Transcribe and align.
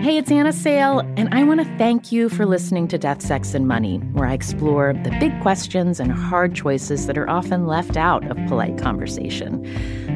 Hey, 0.00 0.16
it's 0.16 0.30
Anna 0.30 0.52
Sale, 0.52 1.00
and 1.16 1.28
I 1.34 1.42
want 1.42 1.58
to 1.58 1.76
thank 1.76 2.12
you 2.12 2.28
for 2.28 2.46
listening 2.46 2.86
to 2.86 2.98
Death, 2.98 3.20
Sex, 3.20 3.52
and 3.52 3.66
Money, 3.66 3.96
where 4.12 4.28
I 4.28 4.32
explore 4.32 4.92
the 4.92 5.10
big 5.18 5.38
questions 5.42 5.98
and 5.98 6.12
hard 6.12 6.54
choices 6.54 7.08
that 7.08 7.18
are 7.18 7.28
often 7.28 7.66
left 7.66 7.96
out 7.96 8.24
of 8.30 8.36
polite 8.46 8.78
conversation. 8.78 9.64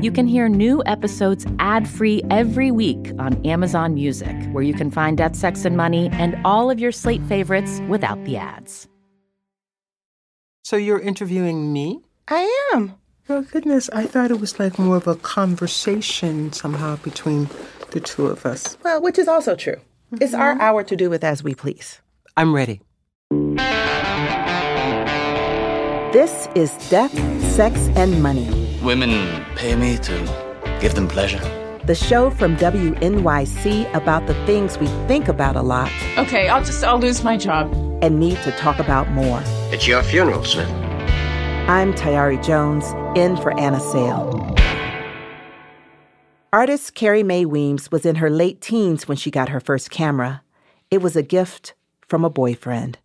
You 0.00 0.12
can 0.12 0.28
hear 0.28 0.48
new 0.48 0.84
episodes 0.86 1.44
ad 1.58 1.88
free 1.88 2.22
every 2.30 2.70
week 2.70 3.10
on 3.18 3.44
Amazon 3.44 3.94
Music, 3.94 4.36
where 4.52 4.62
you 4.62 4.72
can 4.72 4.88
find 4.88 5.18
Death, 5.18 5.34
Sex, 5.34 5.64
and 5.64 5.76
Money 5.76 6.10
and 6.12 6.40
all 6.44 6.70
of 6.70 6.78
your 6.78 6.92
slate 6.92 7.22
favorites 7.24 7.80
without 7.88 8.24
the 8.24 8.36
ads. 8.36 8.86
So 10.62 10.76
you're 10.76 11.00
interviewing 11.00 11.72
me? 11.72 12.04
I 12.28 12.70
am. 12.72 12.94
Oh, 13.34 13.40
goodness. 13.40 13.88
I 13.94 14.04
thought 14.04 14.30
it 14.30 14.40
was 14.40 14.58
like 14.58 14.78
more 14.78 14.98
of 14.98 15.06
a 15.06 15.16
conversation 15.16 16.52
somehow 16.52 16.96
between 16.96 17.48
the 17.92 18.00
two 18.00 18.26
of 18.26 18.44
us. 18.44 18.76
Well, 18.84 19.00
which 19.00 19.18
is 19.18 19.26
also 19.26 19.56
true. 19.56 19.76
Mm-hmm. 19.76 20.18
It's 20.20 20.34
our 20.34 20.60
hour 20.60 20.84
to 20.84 20.94
do 20.94 21.08
with 21.08 21.24
as 21.24 21.42
we 21.42 21.54
please. 21.54 22.02
I'm 22.36 22.54
ready. 22.54 22.82
This 26.12 26.46
is 26.54 26.76
Death, 26.90 27.14
Sex, 27.54 27.88
and 27.96 28.22
Money. 28.22 28.78
Women 28.82 29.42
pay 29.56 29.76
me 29.76 29.96
to 29.96 30.76
give 30.82 30.94
them 30.94 31.08
pleasure. 31.08 31.40
The 31.86 31.94
show 31.94 32.28
from 32.28 32.58
WNYC 32.58 33.94
about 33.94 34.26
the 34.26 34.34
things 34.44 34.76
we 34.76 34.88
think 35.08 35.28
about 35.28 35.56
a 35.56 35.62
lot. 35.62 35.90
Okay, 36.18 36.50
I'll 36.50 36.62
just, 36.62 36.84
I'll 36.84 37.00
lose 37.00 37.24
my 37.24 37.38
job. 37.38 37.72
And 38.02 38.20
need 38.20 38.36
to 38.42 38.52
talk 38.52 38.78
about 38.78 39.08
more. 39.12 39.40
It's 39.72 39.86
your 39.86 40.02
funeral, 40.02 40.44
sir. 40.44 40.66
I'm 41.68 41.94
Tayari 41.94 42.44
Jones, 42.44 42.84
in 43.16 43.36
for 43.36 43.56
Anna 43.56 43.78
Sale. 43.78 44.56
Artist 46.52 46.94
Carrie 46.96 47.22
Mae 47.22 47.44
Weems 47.44 47.88
was 47.92 48.04
in 48.04 48.16
her 48.16 48.28
late 48.28 48.60
teens 48.60 49.06
when 49.06 49.16
she 49.16 49.30
got 49.30 49.48
her 49.48 49.60
first 49.60 49.88
camera. 49.88 50.42
It 50.90 51.00
was 51.00 51.14
a 51.14 51.22
gift 51.22 51.74
from 52.00 52.24
a 52.24 52.30
boyfriend. 52.30 52.98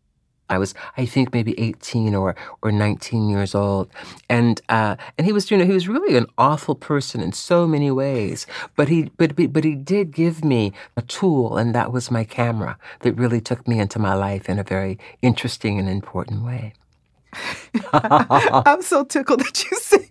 I 0.49 0.57
was, 0.57 0.73
I 0.97 1.05
think, 1.05 1.33
maybe 1.33 1.53
18 1.59 2.15
or, 2.15 2.35
or 2.63 2.71
19 2.71 3.29
years 3.29 3.53
old. 3.53 3.91
And, 4.27 4.59
uh, 4.69 4.95
and 5.19 5.27
he 5.27 5.33
was, 5.33 5.51
you 5.51 5.57
know, 5.57 5.65
he 5.65 5.73
was 5.73 5.87
really 5.87 6.17
an 6.17 6.25
awful 6.39 6.73
person 6.73 7.21
in 7.21 7.33
so 7.33 7.67
many 7.67 7.91
ways. 7.91 8.47
But 8.75 8.89
he, 8.89 9.11
but, 9.17 9.35
but 9.35 9.65
he 9.65 9.75
did 9.75 10.11
give 10.11 10.43
me 10.43 10.73
a 10.95 11.03
tool, 11.03 11.57
and 11.57 11.75
that 11.75 11.93
was 11.93 12.09
my 12.09 12.23
camera 12.23 12.79
that 13.01 13.13
really 13.13 13.39
took 13.39 13.67
me 13.67 13.79
into 13.79 13.99
my 13.99 14.15
life 14.15 14.49
in 14.49 14.57
a 14.57 14.63
very 14.63 14.97
interesting 15.21 15.77
and 15.77 15.87
important 15.87 16.43
way. 16.43 16.73
I'm 17.93 18.81
so 18.81 19.03
tickled 19.03 19.41
that 19.41 19.63
you 19.63 19.77
say 19.77 20.07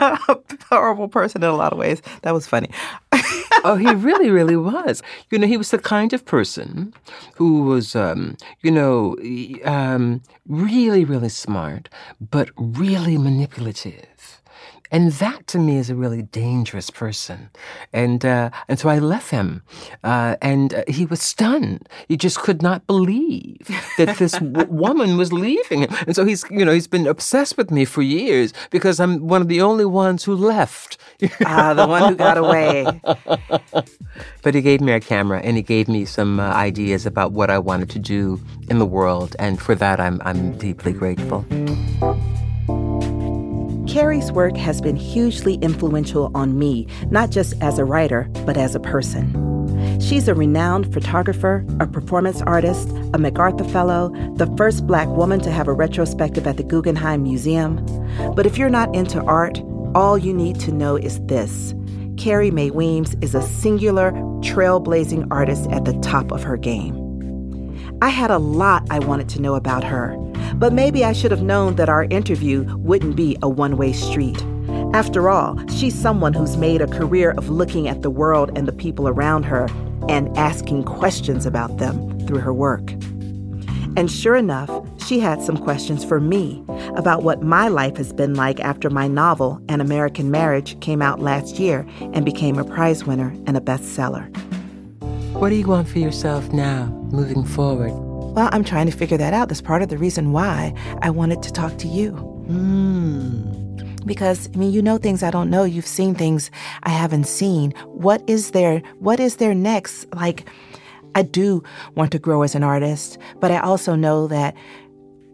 a 0.00 0.18
horrible 0.68 1.08
person 1.08 1.42
in 1.42 1.48
a 1.48 1.56
lot 1.56 1.72
of 1.72 1.78
ways. 1.78 2.02
That 2.22 2.34
was 2.34 2.46
funny. 2.46 2.70
oh, 3.64 3.76
he 3.80 3.92
really, 3.94 4.30
really 4.30 4.56
was. 4.56 5.02
You 5.30 5.38
know, 5.38 5.46
he 5.46 5.56
was 5.56 5.70
the 5.70 5.78
kind 5.78 6.12
of 6.12 6.24
person 6.24 6.92
who 7.34 7.62
was, 7.62 7.96
um, 7.96 8.36
you 8.62 8.70
know, 8.70 9.16
um, 9.64 10.22
really, 10.46 11.04
really 11.04 11.28
smart, 11.28 11.88
but 12.20 12.50
really 12.56 13.18
manipulative. 13.18 14.35
And 14.90 15.12
that 15.12 15.46
to 15.48 15.58
me 15.58 15.76
is 15.76 15.90
a 15.90 15.94
really 15.94 16.22
dangerous 16.22 16.90
person. 16.90 17.50
And, 17.92 18.24
uh, 18.24 18.50
and 18.68 18.78
so 18.78 18.88
I 18.88 18.98
left 18.98 19.30
him. 19.30 19.62
Uh, 20.04 20.36
and 20.40 20.74
uh, 20.74 20.84
he 20.88 21.06
was 21.06 21.20
stunned. 21.20 21.88
He 22.08 22.16
just 22.16 22.38
could 22.38 22.62
not 22.62 22.86
believe 22.86 23.68
that 23.98 24.18
this 24.18 24.32
w- 24.32 24.66
woman 24.70 25.16
was 25.16 25.32
leaving 25.32 25.82
him. 25.82 25.90
And 26.06 26.14
so 26.14 26.24
he's, 26.24 26.44
you 26.50 26.64
know, 26.64 26.72
he's 26.72 26.86
been 26.86 27.06
obsessed 27.06 27.56
with 27.56 27.70
me 27.70 27.84
for 27.84 28.02
years 28.02 28.52
because 28.70 29.00
I'm 29.00 29.26
one 29.26 29.42
of 29.42 29.48
the 29.48 29.60
only 29.60 29.84
ones 29.84 30.24
who 30.24 30.34
left. 30.34 30.98
ah, 31.44 31.74
the 31.74 31.86
one 31.86 32.10
who 32.10 32.16
got 32.16 32.36
away. 32.36 33.00
but 34.42 34.54
he 34.54 34.60
gave 34.60 34.80
me 34.80 34.92
a 34.92 35.00
camera 35.00 35.40
and 35.40 35.56
he 35.56 35.62
gave 35.62 35.88
me 35.88 36.04
some 36.04 36.38
uh, 36.38 36.52
ideas 36.52 37.06
about 37.06 37.32
what 37.32 37.50
I 37.50 37.58
wanted 37.58 37.90
to 37.90 37.98
do 37.98 38.40
in 38.68 38.78
the 38.78 38.86
world. 38.86 39.36
And 39.38 39.60
for 39.60 39.74
that, 39.74 40.00
I'm, 40.00 40.20
I'm 40.24 40.56
deeply 40.58 40.92
grateful. 40.92 41.44
Carrie's 43.86 44.32
work 44.32 44.56
has 44.56 44.80
been 44.80 44.96
hugely 44.96 45.54
influential 45.56 46.30
on 46.34 46.58
me, 46.58 46.86
not 47.10 47.30
just 47.30 47.54
as 47.62 47.78
a 47.78 47.84
writer, 47.84 48.28
but 48.44 48.56
as 48.56 48.74
a 48.74 48.80
person. 48.80 49.32
She's 50.00 50.28
a 50.28 50.34
renowned 50.34 50.92
photographer, 50.92 51.64
a 51.80 51.86
performance 51.86 52.42
artist, 52.42 52.88
a 53.14 53.18
MacArthur 53.18 53.64
Fellow, 53.64 54.10
the 54.34 54.52
first 54.56 54.86
black 54.86 55.08
woman 55.08 55.40
to 55.40 55.50
have 55.50 55.68
a 55.68 55.72
retrospective 55.72 56.46
at 56.46 56.56
the 56.56 56.64
Guggenheim 56.64 57.22
Museum. 57.22 57.84
But 58.34 58.46
if 58.46 58.58
you're 58.58 58.68
not 58.68 58.94
into 58.94 59.22
art, 59.22 59.60
all 59.94 60.18
you 60.18 60.32
need 60.32 60.58
to 60.60 60.72
know 60.72 60.96
is 60.96 61.20
this 61.26 61.74
Carrie 62.16 62.50
Mae 62.50 62.70
Weems 62.70 63.14
is 63.20 63.34
a 63.34 63.42
singular, 63.42 64.12
trailblazing 64.40 65.28
artist 65.30 65.70
at 65.70 65.84
the 65.84 65.94
top 66.00 66.32
of 66.32 66.42
her 66.42 66.56
game. 66.56 67.05
I 68.02 68.10
had 68.10 68.30
a 68.30 68.38
lot 68.38 68.86
I 68.90 68.98
wanted 68.98 69.28
to 69.30 69.40
know 69.40 69.54
about 69.54 69.82
her, 69.82 70.14
but 70.56 70.74
maybe 70.74 71.02
I 71.02 71.14
should 71.14 71.30
have 71.30 71.42
known 71.42 71.76
that 71.76 71.88
our 71.88 72.04
interview 72.04 72.76
wouldn't 72.76 73.16
be 73.16 73.38
a 73.40 73.48
one 73.48 73.78
way 73.78 73.94
street. 73.94 74.42
After 74.92 75.30
all, 75.30 75.58
she's 75.68 75.94
someone 75.94 76.34
who's 76.34 76.58
made 76.58 76.82
a 76.82 76.86
career 76.86 77.30
of 77.38 77.48
looking 77.48 77.88
at 77.88 78.02
the 78.02 78.10
world 78.10 78.50
and 78.54 78.68
the 78.68 78.72
people 78.72 79.08
around 79.08 79.44
her 79.44 79.66
and 80.10 80.36
asking 80.36 80.84
questions 80.84 81.46
about 81.46 81.78
them 81.78 82.20
through 82.26 82.40
her 82.40 82.52
work. 82.52 82.90
And 83.96 84.10
sure 84.10 84.36
enough, 84.36 84.70
she 85.06 85.18
had 85.18 85.40
some 85.40 85.56
questions 85.56 86.04
for 86.04 86.20
me 86.20 86.62
about 86.96 87.22
what 87.22 87.42
my 87.42 87.68
life 87.68 87.96
has 87.96 88.12
been 88.12 88.34
like 88.34 88.60
after 88.60 88.90
my 88.90 89.08
novel, 89.08 89.58
An 89.70 89.80
American 89.80 90.30
Marriage, 90.30 90.78
came 90.80 91.00
out 91.00 91.20
last 91.20 91.58
year 91.58 91.86
and 92.00 92.26
became 92.26 92.58
a 92.58 92.64
prize 92.64 93.04
winner 93.04 93.34
and 93.46 93.56
a 93.56 93.60
bestseller. 93.60 94.30
What 95.36 95.50
do 95.50 95.56
you 95.56 95.66
want 95.66 95.86
for 95.86 95.98
yourself 95.98 96.50
now, 96.54 96.86
moving 97.12 97.44
forward? 97.44 97.92
Well, 97.92 98.48
I'm 98.52 98.64
trying 98.64 98.86
to 98.86 98.96
figure 98.96 99.18
that 99.18 99.34
out. 99.34 99.50
That's 99.50 99.60
part 99.60 99.82
of 99.82 99.90
the 99.90 99.98
reason 99.98 100.32
why 100.32 100.72
I 101.02 101.10
wanted 101.10 101.42
to 101.42 101.52
talk 101.52 101.76
to 101.76 101.86
you. 101.86 102.12
Mm. 102.48 104.06
Because 104.06 104.48
I 104.54 104.56
mean, 104.56 104.72
you 104.72 104.80
know 104.80 104.96
things 104.96 105.22
I 105.22 105.30
don't 105.30 105.50
know. 105.50 105.64
You've 105.64 105.86
seen 105.86 106.14
things 106.14 106.50
I 106.84 106.88
haven't 106.88 107.26
seen. 107.26 107.72
What 107.84 108.22
is 108.26 108.52
there? 108.52 108.78
What 108.98 109.20
is 109.20 109.36
there 109.36 109.54
next? 109.54 110.06
Like, 110.14 110.48
I 111.14 111.20
do 111.20 111.62
want 111.94 112.12
to 112.12 112.18
grow 112.18 112.40
as 112.40 112.54
an 112.54 112.62
artist, 112.62 113.18
but 113.38 113.50
I 113.50 113.58
also 113.58 113.94
know 113.94 114.28
that 114.28 114.56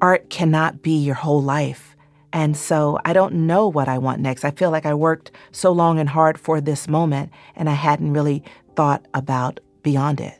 art 0.00 0.30
cannot 0.30 0.82
be 0.82 0.96
your 0.96 1.14
whole 1.14 1.40
life. 1.40 1.96
And 2.32 2.56
so 2.56 2.98
I 3.04 3.12
don't 3.12 3.46
know 3.46 3.68
what 3.68 3.88
I 3.88 3.98
want 3.98 4.20
next. 4.20 4.44
I 4.44 4.50
feel 4.50 4.72
like 4.72 4.84
I 4.84 4.94
worked 4.94 5.30
so 5.52 5.70
long 5.70 6.00
and 6.00 6.08
hard 6.08 6.38
for 6.38 6.60
this 6.60 6.88
moment, 6.88 7.30
and 7.54 7.70
I 7.70 7.74
hadn't 7.74 8.12
really 8.12 8.42
thought 8.74 9.06
about 9.14 9.60
beyond 9.82 10.20
it. 10.20 10.38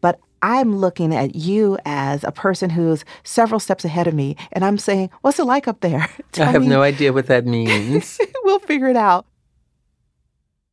But 0.00 0.18
I'm 0.42 0.76
looking 0.76 1.14
at 1.14 1.34
you 1.34 1.78
as 1.86 2.22
a 2.22 2.30
person 2.30 2.68
who's 2.70 3.04
several 3.22 3.58
steps 3.58 3.84
ahead 3.84 4.06
of 4.06 4.14
me, 4.14 4.36
and 4.52 4.64
I'm 4.64 4.78
saying, 4.78 5.10
What's 5.22 5.38
it 5.38 5.44
like 5.44 5.66
up 5.66 5.80
there? 5.80 6.08
I 6.38 6.44
have 6.44 6.62
me. 6.62 6.68
no 6.68 6.82
idea 6.82 7.12
what 7.12 7.26
that 7.28 7.46
means. 7.46 8.20
we'll 8.44 8.58
figure 8.58 8.88
it 8.88 8.96
out. 8.96 9.26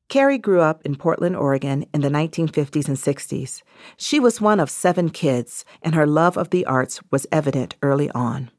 Carrie 0.10 0.38
grew 0.38 0.60
up 0.60 0.82
in 0.86 0.98
Portland, 0.98 1.38
Oregon 1.38 1.86
in 1.94 2.02
the 2.02 2.10
1950s 2.10 2.90
and 2.90 2.98
60s. 2.98 3.62
She 3.96 4.20
was 4.20 4.42
one 4.42 4.60
of 4.60 4.70
seven 4.70 5.10
kids, 5.10 5.64
and 5.82 5.96
her 5.96 6.06
love 6.06 6.38
of 6.38 6.50
the 6.50 6.66
arts 6.66 7.00
was 7.12 7.26
evident 7.32 7.76
early 7.82 8.12
on. 8.12 8.52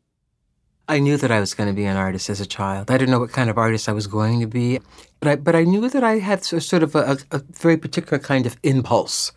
I 0.92 0.98
knew 0.98 1.16
that 1.16 1.30
I 1.30 1.40
was 1.40 1.54
going 1.54 1.70
to 1.70 1.74
be 1.74 1.86
an 1.86 1.96
artist 1.96 2.28
as 2.28 2.38
a 2.38 2.44
child. 2.44 2.90
I 2.90 2.98
didn't 2.98 3.12
know 3.12 3.18
what 3.18 3.32
kind 3.32 3.48
of 3.48 3.56
artist 3.56 3.88
I 3.88 3.92
was 3.92 4.06
going 4.06 4.40
to 4.40 4.46
be, 4.46 4.78
but 5.20 5.28
I, 5.28 5.36
but 5.36 5.56
I 5.56 5.64
knew 5.64 5.88
that 5.88 6.04
I 6.04 6.18
had 6.18 6.44
sort 6.44 6.82
of 6.82 6.94
a, 6.94 7.16
a 7.30 7.38
very 7.38 7.78
particular 7.78 8.18
kind 8.18 8.44
of 8.44 8.58
impulse 8.62 9.32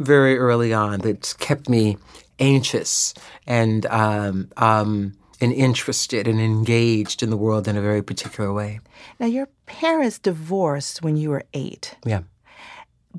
very 0.00 0.36
early 0.36 0.72
on 0.72 0.98
that 1.02 1.36
kept 1.38 1.68
me 1.68 1.96
anxious 2.40 3.14
and 3.46 3.86
um, 3.86 4.50
um, 4.56 5.12
and 5.40 5.52
interested 5.52 6.26
and 6.26 6.40
engaged 6.40 7.22
in 7.22 7.30
the 7.30 7.36
world 7.36 7.68
in 7.68 7.76
a 7.76 7.80
very 7.80 8.02
particular 8.02 8.52
way. 8.52 8.80
Now, 9.20 9.26
your 9.26 9.46
parents 9.66 10.18
divorced 10.18 11.02
when 11.02 11.16
you 11.16 11.30
were 11.30 11.44
eight. 11.54 11.94
Yeah. 12.04 12.22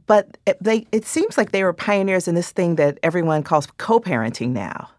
But 0.07 0.37
they, 0.59 0.87
it 0.91 1.05
seems 1.05 1.37
like 1.37 1.51
they 1.51 1.63
were 1.63 1.71
pioneers 1.71 2.27
in 2.27 2.35
this 2.35 2.51
thing 2.51 2.75
that 2.75 2.99
everyone 3.01 3.43
calls 3.43 3.65
co-parenting 3.77 4.49
now 4.49 4.89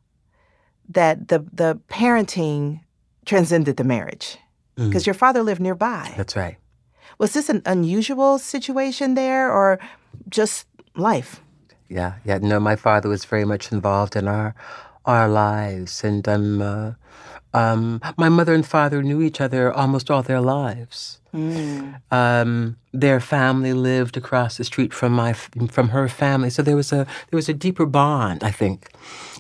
that 0.88 1.28
the 1.28 1.38
the 1.52 1.78
parenting 1.88 2.80
transcended 3.24 3.76
the 3.76 3.84
marriage 3.84 4.38
because 4.76 5.02
mm. 5.02 5.06
your 5.06 5.14
father 5.14 5.42
lived 5.42 5.60
nearby. 5.60 6.14
That's 6.16 6.36
right. 6.36 6.56
Was 7.18 7.32
this 7.32 7.48
an 7.48 7.62
unusual 7.66 8.38
situation 8.38 9.14
there, 9.14 9.50
or 9.50 9.78
just 10.28 10.66
life? 10.94 11.40
Yeah, 11.88 12.14
yeah. 12.24 12.38
No, 12.38 12.60
my 12.60 12.76
father 12.76 13.08
was 13.08 13.24
very 13.24 13.44
much 13.44 13.72
involved 13.72 14.16
in 14.16 14.28
our 14.28 14.54
our 15.04 15.28
lives, 15.28 16.04
and 16.04 16.26
I'm 16.28 16.62
uh, 16.62 16.92
Um, 17.54 18.00
my 18.16 18.28
mother 18.28 18.54
and 18.54 18.66
father 18.66 19.02
knew 19.02 19.22
each 19.22 19.40
other 19.40 19.72
almost 19.72 20.10
all 20.10 20.22
their 20.22 20.40
lives. 20.40 21.20
Um, 22.10 22.76
their 22.92 23.20
family 23.20 23.74
lived 23.74 24.16
across 24.16 24.56
the 24.56 24.64
street 24.64 24.92
from 24.94 25.12
my 25.12 25.34
from 25.34 25.90
her 25.90 26.08
family, 26.08 26.50
so 26.50 26.62
there 26.62 26.76
was 26.76 26.92
a 26.92 27.06
there 27.30 27.36
was 27.36 27.48
a 27.48 27.54
deeper 27.54 27.86
bond, 27.86 28.42
I 28.42 28.50
think, 28.50 28.90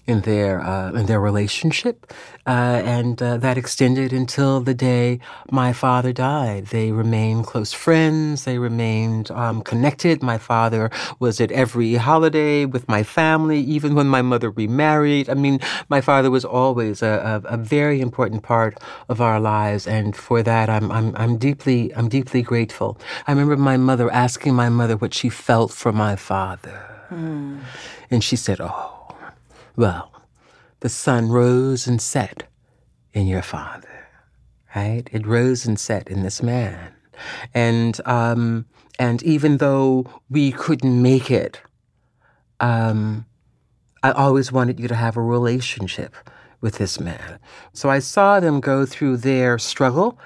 in 0.06 0.20
their 0.22 0.60
uh, 0.60 0.92
in 0.92 1.06
their 1.06 1.20
relationship, 1.20 2.12
uh, 2.46 2.82
and 2.84 3.22
uh, 3.22 3.38
that 3.38 3.56
extended 3.56 4.12
until 4.12 4.60
the 4.60 4.74
day 4.74 5.18
my 5.50 5.72
father 5.72 6.12
died. 6.12 6.66
They 6.66 6.92
remained 6.92 7.46
close 7.46 7.72
friends. 7.72 8.44
They 8.44 8.58
remained 8.58 9.30
um, 9.30 9.62
connected. 9.62 10.22
My 10.22 10.38
father 10.38 10.90
was 11.18 11.40
at 11.40 11.50
every 11.52 11.94
holiday 11.94 12.66
with 12.66 12.86
my 12.86 13.02
family, 13.02 13.60
even 13.60 13.94
when 13.94 14.08
my 14.08 14.20
mother 14.20 14.50
remarried. 14.50 15.30
I 15.30 15.34
mean, 15.34 15.58
my 15.88 16.02
father 16.02 16.30
was 16.30 16.44
always 16.44 17.02
a, 17.02 17.42
a, 17.46 17.54
a 17.54 17.56
very 17.56 18.02
important 18.02 18.42
part 18.42 18.78
of 19.08 19.22
our 19.22 19.40
lives, 19.40 19.86
and 19.86 20.14
for 20.14 20.42
that, 20.42 20.68
I'm 20.68 20.92
I'm 20.92 21.16
I'm 21.16 21.38
deeply 21.38 21.77
I'm 21.96 22.08
deeply 22.08 22.42
grateful. 22.42 22.98
I 23.26 23.32
remember 23.32 23.56
my 23.56 23.76
mother 23.76 24.10
asking 24.12 24.54
my 24.54 24.68
mother 24.68 24.96
what 24.96 25.14
she 25.14 25.28
felt 25.28 25.70
for 25.72 25.92
my 25.92 26.16
father. 26.16 26.78
And 28.10 28.22
she 28.24 28.36
said, 28.36 28.58
Oh, 28.60 29.16
well, 29.76 30.12
the 30.80 30.88
sun 30.88 31.28
rose 31.28 31.86
and 31.86 32.00
set 32.00 32.44
in 33.12 33.26
your 33.26 33.42
father, 33.42 34.08
right? 34.76 35.04
It 35.12 35.26
rose 35.26 35.66
and 35.66 35.78
set 35.78 36.08
in 36.08 36.22
this 36.22 36.42
man. 36.42 36.94
And, 37.54 38.00
um, 38.06 38.66
and 38.98 39.22
even 39.22 39.58
though 39.58 40.06
we 40.30 40.52
couldn't 40.52 41.02
make 41.02 41.30
it, 41.30 41.60
um, 42.60 43.26
I 44.02 44.12
always 44.12 44.52
wanted 44.52 44.78
you 44.80 44.88
to 44.88 44.94
have 44.94 45.16
a 45.16 45.22
relationship 45.22 46.14
with 46.60 46.78
this 46.78 46.98
man. 46.98 47.38
So 47.72 47.88
I 47.88 48.00
saw 48.00 48.40
them 48.40 48.60
go 48.60 48.84
through 48.84 49.18
their 49.18 49.58
struggle. 49.58 50.18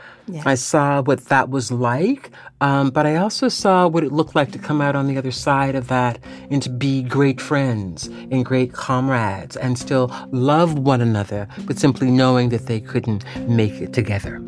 I 0.44 0.55
saw 0.55 1.02
what 1.02 1.26
that 1.26 1.50
was 1.50 1.70
like, 1.70 2.31
um, 2.61 2.90
but 2.90 3.06
I 3.06 3.17
also 3.17 3.49
saw 3.49 3.88
what 3.88 4.05
it 4.05 4.12
looked 4.12 4.34
like 4.34 4.52
to 4.52 4.58
come 4.58 4.81
out 4.81 4.94
on 4.94 5.08
the 5.08 5.19
other 5.19 5.32
side 5.32 5.75
of 5.75 5.88
that 5.88 6.19
and 6.50 6.62
to 6.62 6.70
be 6.70 7.02
great 7.02 7.40
friends 7.40 8.06
and 8.06 8.44
great 8.44 8.73
comrades 8.73 9.56
and 9.56 9.76
still 9.79 10.14
love 10.31 10.79
one 10.79 11.00
another, 11.00 11.49
but 11.67 11.79
simply 11.79 12.11
knowing 12.11 12.50
that 12.50 12.67
they 12.67 12.81
couldn't 12.81 13.25
make 13.49 13.75
it 13.81 13.93
together. 13.93 14.40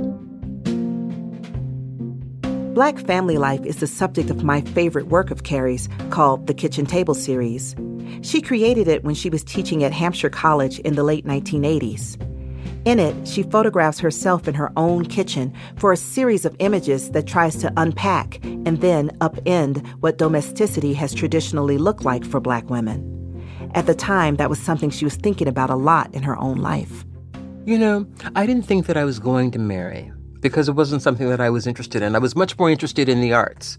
Black 2.74 2.98
family 2.98 3.38
life 3.38 3.64
is 3.64 3.76
the 3.76 3.86
subject 3.86 4.30
of 4.30 4.42
my 4.42 4.60
favorite 4.60 5.06
work 5.06 5.30
of 5.30 5.44
Carrie's 5.44 5.88
called 6.10 6.48
the 6.48 6.54
Kitchen 6.54 6.84
Table 6.86 7.14
series. 7.14 7.76
She 8.22 8.40
created 8.40 8.88
it 8.88 9.04
when 9.04 9.14
she 9.14 9.30
was 9.30 9.44
teaching 9.44 9.84
at 9.84 9.92
Hampshire 9.92 10.28
College 10.28 10.80
in 10.80 10.96
the 10.96 11.04
late 11.04 11.24
1980s. 11.24 12.20
In 12.84 12.98
it, 12.98 13.28
she 13.28 13.44
photographs 13.44 14.00
herself 14.00 14.48
in 14.48 14.54
her 14.54 14.72
own 14.76 15.04
kitchen 15.04 15.54
for 15.76 15.92
a 15.92 15.96
series 15.96 16.44
of 16.44 16.56
images 16.58 17.12
that 17.12 17.28
tries 17.28 17.54
to 17.58 17.72
unpack 17.76 18.44
and 18.44 18.80
then 18.80 19.10
upend 19.20 19.86
what 20.00 20.18
domesticity 20.18 20.94
has 20.94 21.14
traditionally 21.14 21.78
looked 21.78 22.04
like 22.04 22.24
for 22.24 22.40
black 22.40 22.68
women. 22.68 23.00
At 23.76 23.86
the 23.86 23.94
time, 23.94 24.34
that 24.36 24.50
was 24.50 24.58
something 24.58 24.90
she 24.90 25.04
was 25.04 25.14
thinking 25.14 25.46
about 25.46 25.70
a 25.70 25.76
lot 25.76 26.12
in 26.12 26.24
her 26.24 26.36
own 26.38 26.56
life. 26.56 27.04
You 27.66 27.78
know, 27.78 28.04
I 28.34 28.46
didn't 28.46 28.66
think 28.66 28.86
that 28.86 28.96
I 28.96 29.04
was 29.04 29.20
going 29.20 29.52
to 29.52 29.60
marry 29.60 30.10
because 30.44 30.68
it 30.68 30.72
wasn't 30.72 31.00
something 31.00 31.30
that 31.30 31.40
I 31.40 31.48
was 31.48 31.66
interested 31.66 32.02
in. 32.02 32.14
I 32.14 32.18
was 32.18 32.36
much 32.36 32.58
more 32.58 32.68
interested 32.68 33.08
in 33.08 33.22
the 33.22 33.32
arts. 33.32 33.78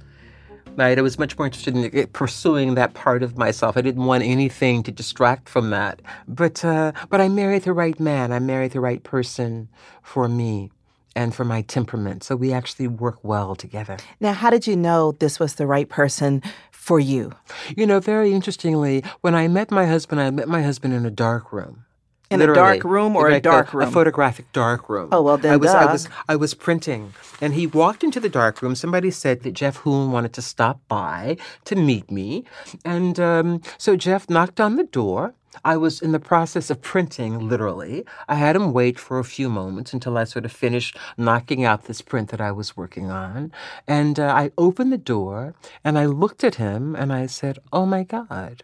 Right? 0.76 0.98
I 0.98 1.02
was 1.02 1.20
much 1.20 1.38
more 1.38 1.46
interested 1.46 1.78
in 1.78 2.08
pursuing 2.08 2.74
that 2.74 2.96
part 2.96 3.22
of 3.22 3.38
myself. 3.38 3.78
I 3.78 3.82
didn't 3.82 4.06
want 4.06 4.24
anything 4.24 4.82
to 4.84 4.92
distract 4.92 5.48
from 5.48 5.70
that. 5.70 6.02
But 6.28 6.66
uh, 6.66 6.92
but 7.10 7.22
I 7.22 7.30
married 7.30 7.62
the 7.62 7.72
right 7.72 7.98
man. 8.00 8.34
I 8.34 8.40
married 8.40 8.72
the 8.72 8.82
right 8.82 9.02
person 9.04 9.70
for 10.02 10.28
me 10.28 10.72
and 11.16 11.34
for 11.36 11.46
my 11.46 11.62
temperament. 11.62 12.24
So 12.24 12.36
we 12.36 12.52
actually 12.52 12.88
work 12.88 13.20
well 13.24 13.56
together. 13.56 13.98
Now, 14.20 14.34
how 14.34 14.50
did 14.50 14.68
you 14.68 14.76
know 14.76 15.14
this 15.14 15.40
was 15.40 15.56
the 15.56 15.68
right 15.68 15.88
person 15.88 16.42
for 16.72 17.00
you? 17.00 17.32
You 17.78 17.86
know, 17.86 18.00
very 18.00 18.34
interestingly, 18.34 19.04
when 19.22 19.36
I 19.36 19.48
met 19.48 19.72
my 19.72 19.86
husband, 19.86 20.20
I 20.20 20.32
met 20.32 20.50
my 20.50 20.64
husband 20.64 20.94
in 20.94 21.06
a 21.06 21.12
dark 21.12 21.54
room. 21.54 21.85
In 22.32 22.42
a 22.42 22.54
dark 22.54 22.84
room 22.84 23.16
or 23.16 23.28
a 23.28 23.34
Like 23.34 23.44
dark 23.44 23.74
A 23.74 23.78
room? 23.78 23.92
photographic 23.92 24.52
dark 24.52 24.90
room. 24.90 25.10
Oh, 25.12 25.22
well, 25.22 25.38
then 25.38 25.54
I 25.54 25.58
was, 25.58 25.70
I 25.70 25.86
was 25.92 26.10
I 26.30 26.36
was 26.36 26.54
printing, 26.54 27.14
and 27.40 27.54
he 27.54 27.68
walked 27.68 28.04
into 28.04 28.20
the 28.20 28.30
dark 28.30 28.62
room. 28.62 28.76
Somebody 28.76 29.12
said 29.12 29.44
that 29.44 29.54
Jeff 29.54 29.78
Hoone 29.84 30.12
wanted 30.12 30.34
to 30.34 30.42
stop 30.42 30.80
by 30.88 31.38
to 31.66 31.76
meet 31.76 32.10
me, 32.10 32.44
and 32.84 33.20
um, 33.20 33.62
so 33.78 33.96
Jeff 33.96 34.30
knocked 34.30 34.60
on 34.60 34.76
the 34.76 34.84
door. 34.84 35.34
I 35.64 35.78
was 35.78 36.02
in 36.02 36.12
the 36.12 36.20
process 36.20 36.70
of 36.70 36.82
printing, 36.82 37.48
literally. 37.48 38.04
I 38.28 38.36
had 38.36 38.58
him 38.58 38.74
wait 38.74 39.00
for 39.00 39.20
a 39.20 39.24
few 39.24 39.50
moments 39.50 39.94
until 39.94 40.18
I 40.18 40.26
sort 40.26 40.44
of 40.44 40.52
finished 40.52 40.98
knocking 41.18 41.64
out 41.64 41.86
this 41.86 42.02
print 42.02 42.30
that 42.32 42.42
I 42.42 42.52
was 42.52 42.76
working 42.76 43.10
on. 43.10 43.54
And 43.88 44.20
uh, 44.20 44.28
I 44.36 44.52
opened 44.58 44.92
the 44.92 44.98
door 44.98 45.56
and 45.82 45.98
I 45.98 46.08
looked 46.08 46.44
at 46.44 46.56
him 46.56 46.94
and 46.94 47.14
I 47.14 47.28
said, 47.28 47.60
Oh 47.72 47.86
my 47.86 48.04
God, 48.04 48.64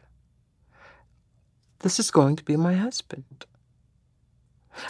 this 1.79 1.97
is 1.97 2.11
going 2.11 2.35
to 2.35 2.43
be 2.43 2.57
my 2.57 2.73
husband. 2.75 3.45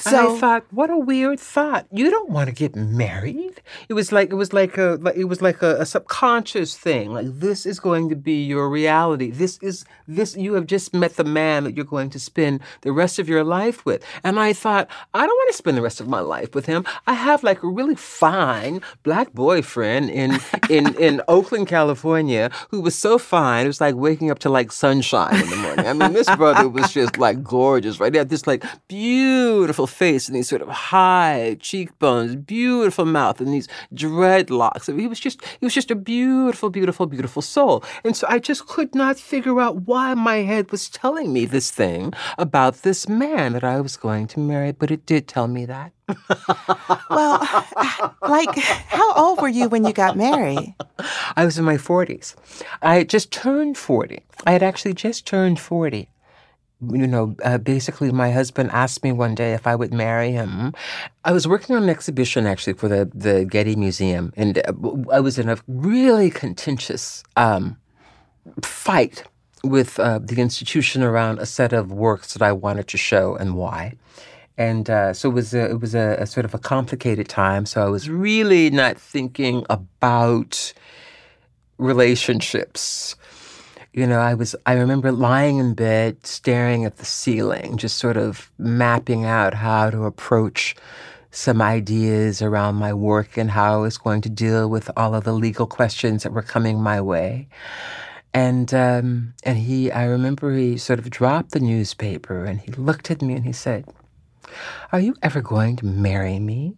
And 0.05 0.15
I 0.15 0.37
thought, 0.37 0.65
what 0.71 0.89
a 0.89 0.97
weird 0.97 1.39
thought. 1.39 1.87
You 1.91 2.09
don't 2.09 2.29
want 2.29 2.47
to 2.49 2.55
get 2.55 2.75
married. 2.75 3.61
It 3.89 3.93
was 3.93 4.11
like 4.11 4.31
it 4.31 4.35
was 4.35 4.53
like 4.53 4.77
a 4.77 4.97
like, 5.01 5.15
it 5.15 5.25
was 5.25 5.41
like 5.41 5.61
a, 5.61 5.77
a 5.77 5.85
subconscious 5.85 6.77
thing. 6.77 7.13
Like 7.13 7.27
this 7.27 7.65
is 7.65 7.79
going 7.79 8.09
to 8.09 8.15
be 8.15 8.43
your 8.43 8.69
reality. 8.69 9.31
This 9.31 9.57
is 9.61 9.85
this 10.07 10.35
you 10.35 10.53
have 10.53 10.67
just 10.67 10.93
met 10.93 11.15
the 11.15 11.23
man 11.23 11.63
that 11.63 11.75
you're 11.75 11.85
going 11.85 12.09
to 12.11 12.19
spend 12.19 12.61
the 12.81 12.91
rest 12.91 13.19
of 13.19 13.27
your 13.27 13.43
life 13.43 13.85
with. 13.85 14.03
And 14.23 14.39
I 14.39 14.53
thought, 14.53 14.87
I 15.13 15.25
don't 15.25 15.35
want 15.35 15.51
to 15.51 15.57
spend 15.57 15.77
the 15.77 15.81
rest 15.81 15.99
of 15.99 16.07
my 16.07 16.19
life 16.19 16.53
with 16.55 16.65
him. 16.65 16.85
I 17.07 17.13
have 17.13 17.43
like 17.43 17.63
a 17.63 17.67
really 17.67 17.95
fine 17.95 18.81
black 19.03 19.33
boyfriend 19.33 20.09
in 20.09 20.39
in 20.69 20.95
in 20.99 21.21
Oakland, 21.27 21.67
California, 21.67 22.51
who 22.69 22.81
was 22.81 22.95
so 22.95 23.17
fine. 23.17 23.65
It 23.65 23.69
was 23.69 23.81
like 23.81 23.95
waking 23.95 24.31
up 24.31 24.39
to 24.39 24.49
like 24.49 24.71
sunshine 24.71 25.35
in 25.35 25.49
the 25.49 25.57
morning. 25.57 25.87
I 25.87 25.93
mean, 25.93 26.13
this 26.13 26.33
brother 26.35 26.69
was 26.69 26.93
just 26.93 27.17
like 27.17 27.43
gorgeous, 27.43 27.99
right? 27.99 28.13
He 28.13 28.17
had 28.17 28.29
this 28.29 28.47
like 28.47 28.63
beautiful 28.87 29.70
face 29.87 30.27
and 30.27 30.35
these 30.35 30.49
sort 30.49 30.61
of 30.61 30.69
high 30.69 31.57
cheekbones, 31.59 32.35
beautiful 32.35 33.05
mouth, 33.05 33.39
and 33.39 33.53
these 33.53 33.67
dreadlocks. 33.93 34.89
I 34.89 34.93
mean, 34.93 35.01
he 35.01 35.07
was 35.07 35.19
just 35.19 35.43
he 35.59 35.65
was 35.65 35.73
just 35.73 35.91
a 35.91 35.95
beautiful, 35.95 36.69
beautiful, 36.69 37.05
beautiful 37.05 37.41
soul. 37.41 37.83
And 38.03 38.15
so 38.15 38.27
I 38.29 38.39
just 38.39 38.67
could 38.67 38.93
not 38.95 39.17
figure 39.17 39.59
out 39.59 39.83
why 39.83 40.13
my 40.13 40.37
head 40.37 40.71
was 40.71 40.89
telling 40.89 41.33
me 41.33 41.45
this 41.45 41.71
thing 41.71 42.13
about 42.37 42.81
this 42.83 43.07
man 43.07 43.53
that 43.53 43.63
I 43.63 43.79
was 43.81 43.97
going 43.97 44.27
to 44.27 44.39
marry, 44.39 44.71
but 44.71 44.91
it 44.91 45.05
did 45.05 45.27
tell 45.27 45.47
me 45.47 45.65
that. 45.65 45.91
Well, 47.09 47.39
like, 48.21 48.57
how 48.57 49.13
old 49.13 49.41
were 49.41 49.49
you 49.49 49.67
when 49.67 49.83
you 49.83 49.91
got 49.91 50.15
married? 50.15 50.73
I 51.35 51.43
was 51.43 51.57
in 51.57 51.65
my 51.65 51.75
40s. 51.75 52.35
I 52.81 52.95
had 52.95 53.09
just 53.09 53.31
turned 53.31 53.77
40. 53.77 54.23
I 54.45 54.51
had 54.53 54.63
actually 54.63 54.93
just 54.93 55.25
turned 55.27 55.59
40. 55.59 56.09
You 56.89 57.05
know, 57.05 57.35
uh, 57.43 57.59
basically, 57.59 58.11
my 58.11 58.31
husband 58.31 58.71
asked 58.71 59.03
me 59.03 59.11
one 59.11 59.35
day 59.35 59.53
if 59.53 59.67
I 59.67 59.75
would 59.75 59.93
marry 59.93 60.31
him. 60.31 60.73
I 61.23 61.31
was 61.31 61.47
working 61.47 61.75
on 61.75 61.83
an 61.83 61.89
exhibition 61.89 62.47
actually 62.47 62.73
for 62.73 62.87
the, 62.87 63.09
the 63.13 63.45
Getty 63.45 63.75
Museum, 63.75 64.33
and 64.35 64.57
uh, 64.57 64.73
I 65.11 65.19
was 65.19 65.37
in 65.37 65.47
a 65.47 65.57
really 65.67 66.31
contentious 66.31 67.23
um, 67.35 67.77
fight 68.63 69.23
with 69.63 69.99
uh, 69.99 70.19
the 70.19 70.41
institution 70.41 71.03
around 71.03 71.39
a 71.39 71.45
set 71.45 71.71
of 71.71 71.91
works 71.91 72.33
that 72.33 72.41
I 72.41 72.51
wanted 72.51 72.87
to 72.87 72.97
show 72.97 73.35
and 73.35 73.55
why. 73.55 73.93
And 74.57 74.89
uh, 74.89 75.13
so 75.13 75.29
it 75.29 75.33
was 75.33 75.53
a, 75.53 75.69
it 75.71 75.79
was 75.81 75.95
a, 75.95 76.17
a 76.19 76.25
sort 76.25 76.45
of 76.45 76.53
a 76.53 76.59
complicated 76.59 77.27
time. 77.27 77.65
So 77.65 77.85
I 77.85 77.89
was 77.89 78.09
really 78.09 78.69
not 78.69 78.97
thinking 78.97 79.65
about 79.69 80.73
relationships. 81.77 83.15
You 83.93 84.07
know, 84.07 84.19
I 84.19 84.35
was 84.35 84.55
I 84.65 84.73
remember 84.73 85.11
lying 85.11 85.57
in 85.57 85.73
bed 85.73 86.25
staring 86.25 86.85
at 86.85 86.97
the 86.97 87.05
ceiling, 87.05 87.77
just 87.77 87.97
sort 87.97 88.15
of 88.15 88.49
mapping 88.57 89.25
out 89.25 89.53
how 89.53 89.89
to 89.89 90.05
approach 90.05 90.75
some 91.31 91.61
ideas 91.61 92.41
around 92.41 92.75
my 92.75 92.93
work 92.93 93.37
and 93.37 93.51
how 93.51 93.73
I 93.73 93.77
was 93.77 93.97
going 93.97 94.21
to 94.21 94.29
deal 94.29 94.69
with 94.69 94.89
all 94.95 95.15
of 95.15 95.23
the 95.23 95.33
legal 95.33 95.65
questions 95.65 96.23
that 96.23 96.33
were 96.33 96.41
coming 96.41 96.81
my 96.81 97.01
way. 97.01 97.47
And 98.33 98.73
um, 98.73 99.33
and 99.43 99.57
he, 99.57 99.91
I 99.91 100.05
remember 100.05 100.55
he 100.55 100.77
sort 100.77 100.99
of 100.99 101.09
dropped 101.09 101.51
the 101.51 101.59
newspaper 101.59 102.45
and 102.45 102.61
he 102.61 102.71
looked 102.71 103.11
at 103.11 103.21
me 103.21 103.33
and 103.33 103.45
he 103.45 103.51
said, 103.51 103.85
"Are 104.93 105.01
you 105.01 105.15
ever 105.21 105.41
going 105.41 105.75
to 105.77 105.85
marry 105.85 106.39
me?" 106.39 106.77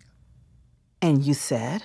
And 1.00 1.24
you 1.24 1.36
said, 1.36 1.84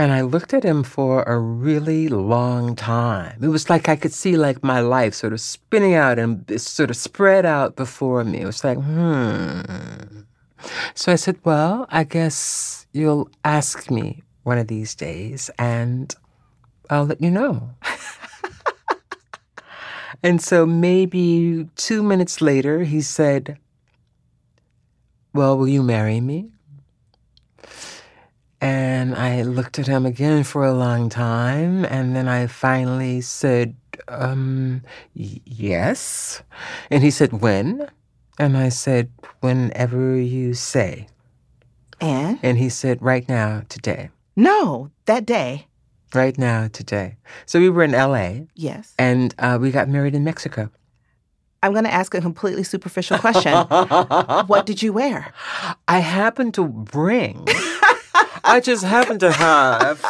And 0.00 0.12
I 0.12 0.22
looked 0.22 0.54
at 0.54 0.64
him 0.64 0.82
for 0.82 1.24
a 1.24 1.38
really 1.38 2.08
long 2.08 2.74
time. 2.74 3.36
It 3.42 3.48
was 3.48 3.68
like 3.68 3.86
I 3.86 3.96
could 3.96 4.14
see 4.14 4.34
like 4.34 4.64
my 4.64 4.80
life 4.80 5.12
sort 5.12 5.34
of 5.34 5.42
spinning 5.42 5.92
out 5.92 6.18
and 6.18 6.42
sort 6.58 6.88
of 6.88 6.96
spread 6.96 7.44
out 7.44 7.76
before 7.76 8.24
me. 8.24 8.40
It 8.40 8.46
was 8.46 8.64
like, 8.64 8.78
hmm. 8.78 9.60
So 10.94 11.12
I 11.12 11.16
said, 11.16 11.36
well, 11.44 11.84
I 11.90 12.04
guess 12.04 12.86
you'll 12.94 13.28
ask 13.44 13.90
me 13.90 14.22
one 14.44 14.56
of 14.56 14.68
these 14.68 14.94
days 14.94 15.50
and 15.58 16.14
I'll 16.88 17.04
let 17.04 17.20
you 17.20 17.30
know. 17.30 17.68
and 20.22 20.40
so 20.40 20.64
maybe 20.64 21.68
two 21.76 22.02
minutes 22.02 22.40
later, 22.40 22.84
he 22.84 23.02
said, 23.02 23.58
Well, 25.34 25.58
will 25.58 25.68
you 25.68 25.82
marry 25.82 26.22
me? 26.22 26.52
And 28.60 29.14
I 29.14 29.42
looked 29.42 29.78
at 29.78 29.86
him 29.86 30.04
again 30.04 30.44
for 30.44 30.64
a 30.66 30.72
long 30.74 31.08
time, 31.08 31.84
and 31.86 32.14
then 32.14 32.28
I 32.28 32.46
finally 32.46 33.20
said, 33.22 33.74
um, 34.08 34.82
yes. 35.14 36.42
And 36.90 37.02
he 37.02 37.10
said, 37.10 37.40
when? 37.40 37.88
And 38.38 38.56
I 38.56 38.68
said, 38.68 39.10
whenever 39.40 40.16
you 40.16 40.52
say. 40.54 41.06
And? 42.00 42.38
And 42.42 42.58
he 42.58 42.68
said, 42.68 43.00
right 43.02 43.26
now, 43.28 43.62
today. 43.68 44.10
No, 44.36 44.90
that 45.06 45.24
day. 45.26 45.66
Right 46.14 46.36
now, 46.36 46.68
today. 46.68 47.16
So 47.46 47.60
we 47.60 47.70
were 47.70 47.82
in 47.84 47.92
LA, 47.92 48.46
Yes. 48.54 48.94
and 48.98 49.34
uh, 49.38 49.58
we 49.60 49.70
got 49.70 49.88
married 49.88 50.14
in 50.14 50.24
Mexico. 50.24 50.70
I'm 51.62 51.72
going 51.72 51.84
to 51.84 51.92
ask 51.92 52.14
a 52.14 52.20
completely 52.22 52.62
superficial 52.64 53.18
question. 53.18 53.52
what 54.46 54.64
did 54.66 54.82
you 54.82 54.92
wear? 54.94 55.32
I 55.88 55.98
happened 55.98 56.54
to 56.54 56.66
bring, 56.66 57.46
I 58.44 58.60
just 58.60 58.84
happen 58.84 59.18
to 59.20 59.30
have 59.30 60.04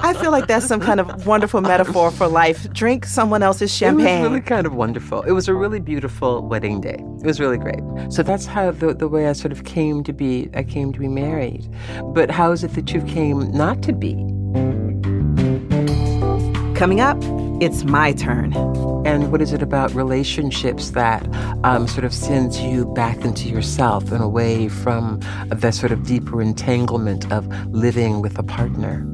I 0.00 0.14
feel 0.20 0.30
like 0.30 0.46
that's 0.48 0.66
some 0.66 0.80
kind 0.80 1.00
of 1.00 1.26
wonderful 1.26 1.60
metaphor 1.60 2.10
for 2.10 2.26
life. 2.26 2.70
Drink 2.72 3.04
someone 3.06 3.42
else's 3.42 3.74
champagne. 3.74 4.06
It 4.06 4.22
was 4.22 4.30
really 4.30 4.40
kind 4.40 4.66
of 4.66 4.74
wonderful. 4.74 5.22
It 5.22 5.32
was 5.32 5.48
a 5.48 5.54
really 5.54 5.80
beautiful 5.80 6.42
wedding 6.42 6.80
day. 6.80 6.98
It 7.20 7.26
was 7.26 7.40
really 7.40 7.58
great. 7.58 7.80
So 8.10 8.22
that's 8.22 8.46
how 8.46 8.70
the, 8.70 8.94
the 8.94 9.08
way 9.08 9.26
I 9.26 9.32
sort 9.32 9.50
of 9.50 9.64
came 9.64 10.04
to 10.04 10.12
be. 10.12 10.48
I 10.54 10.62
came 10.62 10.92
to 10.92 11.00
be 11.00 11.08
married. 11.08 11.68
But 12.14 12.30
how 12.30 12.52
is 12.52 12.62
it 12.62 12.74
that 12.74 12.92
you 12.92 13.02
came 13.02 13.50
not 13.50 13.82
to 13.82 13.92
be? 13.92 14.14
Coming 16.78 17.00
up, 17.00 17.18
it's 17.60 17.82
my 17.82 18.12
turn. 18.12 18.54
And 19.04 19.32
what 19.32 19.42
is 19.42 19.52
it 19.52 19.62
about 19.62 19.92
relationships 19.94 20.90
that 20.90 21.26
um, 21.64 21.88
sort 21.88 22.04
of 22.04 22.14
sends 22.14 22.60
you 22.60 22.86
back 22.94 23.24
into 23.24 23.48
yourself 23.48 24.12
and 24.12 24.22
away 24.22 24.68
from 24.68 25.18
that 25.48 25.74
sort 25.74 25.90
of 25.90 26.06
deeper 26.06 26.40
entanglement 26.40 27.30
of 27.32 27.48
living 27.74 28.22
with 28.22 28.38
a 28.38 28.44
partner? 28.44 29.04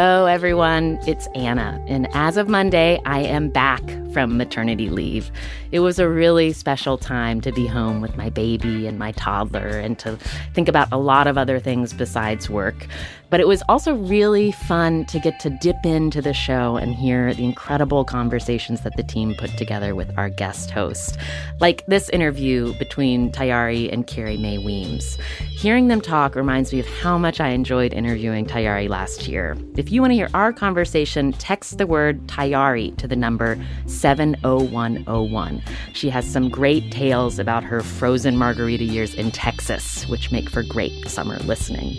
Hello, 0.00 0.24
everyone. 0.24 0.98
It's 1.06 1.28
Anna. 1.34 1.78
And 1.86 2.08
as 2.14 2.38
of 2.38 2.48
Monday, 2.48 2.98
I 3.04 3.20
am 3.20 3.50
back 3.50 3.82
from 4.12 4.36
maternity 4.36 4.90
leave. 4.90 5.30
It 5.72 5.80
was 5.80 5.98
a 5.98 6.08
really 6.08 6.52
special 6.52 6.98
time 6.98 7.40
to 7.42 7.52
be 7.52 7.66
home 7.66 8.00
with 8.00 8.16
my 8.16 8.30
baby 8.30 8.86
and 8.86 8.98
my 8.98 9.12
toddler 9.12 9.68
and 9.68 9.98
to 10.00 10.16
think 10.54 10.68
about 10.68 10.88
a 10.92 10.98
lot 10.98 11.26
of 11.26 11.38
other 11.38 11.58
things 11.60 11.92
besides 11.92 12.50
work. 12.50 12.86
But 13.30 13.38
it 13.38 13.46
was 13.46 13.62
also 13.68 13.94
really 13.94 14.50
fun 14.50 15.04
to 15.06 15.20
get 15.20 15.38
to 15.40 15.50
dip 15.50 15.86
into 15.86 16.20
the 16.20 16.34
show 16.34 16.76
and 16.76 16.94
hear 16.94 17.32
the 17.32 17.44
incredible 17.44 18.04
conversations 18.04 18.80
that 18.80 18.96
the 18.96 19.04
team 19.04 19.36
put 19.38 19.56
together 19.56 19.94
with 19.94 20.10
our 20.18 20.28
guest 20.28 20.72
host. 20.72 21.16
Like 21.60 21.86
this 21.86 22.08
interview 22.08 22.76
between 22.78 23.30
Tayari 23.30 23.92
and 23.92 24.06
Carrie 24.06 24.36
Mae 24.36 24.58
Weems. 24.58 25.16
Hearing 25.50 25.86
them 25.86 26.00
talk 26.00 26.34
reminds 26.34 26.72
me 26.72 26.80
of 26.80 26.88
how 26.88 27.18
much 27.18 27.40
I 27.40 27.50
enjoyed 27.50 27.92
interviewing 27.92 28.46
Tayari 28.46 28.88
last 28.88 29.28
year. 29.28 29.56
If 29.76 29.92
you 29.92 30.00
want 30.00 30.10
to 30.10 30.16
hear 30.16 30.30
our 30.34 30.52
conversation, 30.52 31.32
text 31.34 31.78
the 31.78 31.86
word 31.86 32.26
Tayari 32.26 32.96
to 32.96 33.06
the 33.06 33.16
number 33.16 33.56
70101. 34.00 35.62
She 35.92 36.08
has 36.10 36.24
some 36.24 36.48
great 36.48 36.90
tales 36.90 37.38
about 37.38 37.62
her 37.64 37.82
frozen 37.82 38.36
margarita 38.36 38.84
years 38.84 39.14
in 39.14 39.30
Texas, 39.30 40.08
which 40.08 40.32
make 40.32 40.48
for 40.48 40.62
great 40.62 41.08
summer 41.08 41.38
listening. 41.40 41.96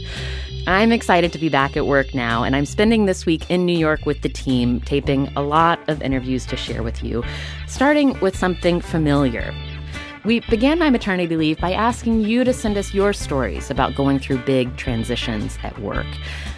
I'm 0.67 0.91
excited 0.91 1.31
to 1.33 1.39
be 1.39 1.49
back 1.49 1.75
at 1.75 1.87
work 1.87 2.13
now, 2.13 2.43
and 2.43 2.55
I'm 2.55 2.65
spending 2.65 3.05
this 3.05 3.25
week 3.25 3.49
in 3.49 3.65
New 3.65 3.77
York 3.77 4.05
with 4.05 4.21
the 4.21 4.29
team, 4.29 4.79
taping 4.81 5.27
a 5.35 5.41
lot 5.41 5.79
of 5.87 6.01
interviews 6.01 6.45
to 6.47 6.55
share 6.55 6.83
with 6.83 7.03
you, 7.03 7.23
starting 7.67 8.19
with 8.19 8.37
something 8.37 8.79
familiar. 8.79 9.53
We 10.23 10.41
began 10.41 10.77
my 10.77 10.91
maternity 10.91 11.35
leave 11.35 11.59
by 11.59 11.71
asking 11.71 12.21
you 12.21 12.43
to 12.43 12.53
send 12.53 12.77
us 12.77 12.93
your 12.93 13.11
stories 13.11 13.71
about 13.71 13.95
going 13.95 14.19
through 14.19 14.37
big 14.43 14.77
transitions 14.77 15.57
at 15.63 15.79
work. 15.79 16.05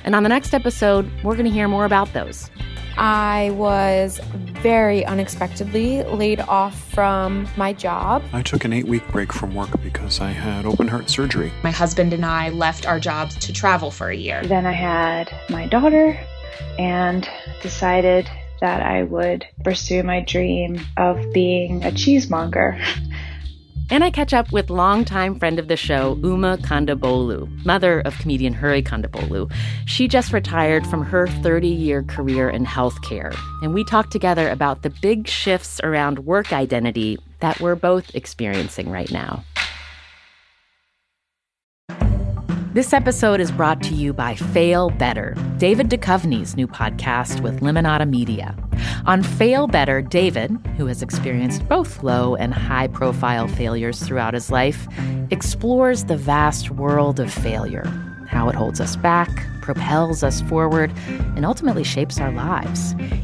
And 0.03 0.15
on 0.15 0.23
the 0.23 0.29
next 0.29 0.53
episode, 0.53 1.09
we're 1.23 1.35
going 1.35 1.45
to 1.45 1.51
hear 1.51 1.69
more 1.69 1.85
about 1.85 2.11
those. 2.11 2.51
I 2.97 3.51
was 3.55 4.19
very 4.61 5.05
unexpectedly 5.05 6.03
laid 6.03 6.39
off 6.41 6.79
from 6.93 7.47
my 7.57 7.73
job. 7.73 8.23
I 8.31 8.41
took 8.41 8.65
an 8.65 8.73
eight 8.73 8.87
week 8.87 9.07
break 9.11 9.33
from 9.33 9.53
work 9.53 9.69
because 9.81 10.21
I 10.21 10.31
had 10.31 10.65
open 10.65 10.87
heart 10.87 11.09
surgery. 11.09 11.51
My 11.63 11.71
husband 11.71 12.13
and 12.13 12.25
I 12.25 12.49
left 12.49 12.87
our 12.87 12.99
jobs 12.99 13.35
to 13.35 13.53
travel 13.53 13.91
for 13.91 14.09
a 14.09 14.15
year. 14.15 14.45
Then 14.45 14.65
I 14.65 14.71
had 14.71 15.31
my 15.49 15.67
daughter 15.67 16.17
and 16.77 17.27
decided 17.61 18.29
that 18.61 18.81
I 18.81 19.03
would 19.03 19.45
pursue 19.63 20.03
my 20.03 20.21
dream 20.21 20.79
of 20.95 21.33
being 21.33 21.83
a 21.83 21.91
cheesemonger. 21.91 22.81
And 23.93 24.03
I 24.03 24.09
catch 24.09 24.33
up 24.33 24.51
with 24.51 24.71
longtime 24.71 25.37
friend 25.37 25.59
of 25.59 25.67
the 25.67 25.77
show, 25.77 26.17
Uma 26.23 26.57
Kondabolu, 26.57 27.63
mother 27.63 27.99
of 27.99 28.17
comedian 28.17 28.51
Hari 28.51 28.81
Kondabolu. 28.81 29.53
She 29.85 30.07
just 30.07 30.33
retired 30.33 30.87
from 30.87 31.05
her 31.05 31.27
30 31.27 31.67
year 31.67 32.01
career 32.01 32.49
in 32.49 32.65
healthcare. 32.65 33.37
And 33.61 33.71
we 33.71 33.83
talk 33.83 34.09
together 34.09 34.49
about 34.49 34.81
the 34.81 34.89
big 34.89 35.27
shifts 35.27 35.79
around 35.83 36.25
work 36.25 36.51
identity 36.51 37.19
that 37.41 37.59
we're 37.59 37.75
both 37.75 38.15
experiencing 38.15 38.89
right 38.89 39.11
now. 39.11 39.43
This 42.73 42.91
episode 42.91 43.39
is 43.39 43.51
brought 43.51 43.83
to 43.83 43.93
you 43.93 44.13
by 44.13 44.33
Fail 44.33 44.89
Better, 44.89 45.37
David 45.59 45.89
Duchovny's 45.89 46.55
new 46.55 46.67
podcast 46.67 47.39
with 47.41 47.59
Limonada 47.59 48.09
Media. 48.09 48.55
On 49.05 49.21
Fail 49.21 49.67
Better, 49.67 50.01
David, 50.01 50.49
who 50.75 50.87
has 50.87 51.03
experienced 51.03 51.69
both 51.69 52.01
low 52.01 52.35
and 52.35 52.51
high 52.51 52.87
profile 52.87 53.47
failures 53.47 54.01
throughout 54.01 54.33
his 54.33 54.49
life, 54.49 54.87
explores 55.29 56.05
the 56.05 56.17
vast 56.17 56.71
world 56.71 57.19
of 57.19 57.31
failure, 57.31 57.85
how 58.27 58.49
it 58.49 58.55
holds 58.55 58.81
us 58.81 58.95
back, 58.95 59.29
propels 59.61 60.23
us 60.23 60.41
forward, 60.41 60.91
and 61.35 61.45
ultimately 61.45 61.83
shapes 61.83 62.19
our 62.19 62.31
lives. 62.31 62.95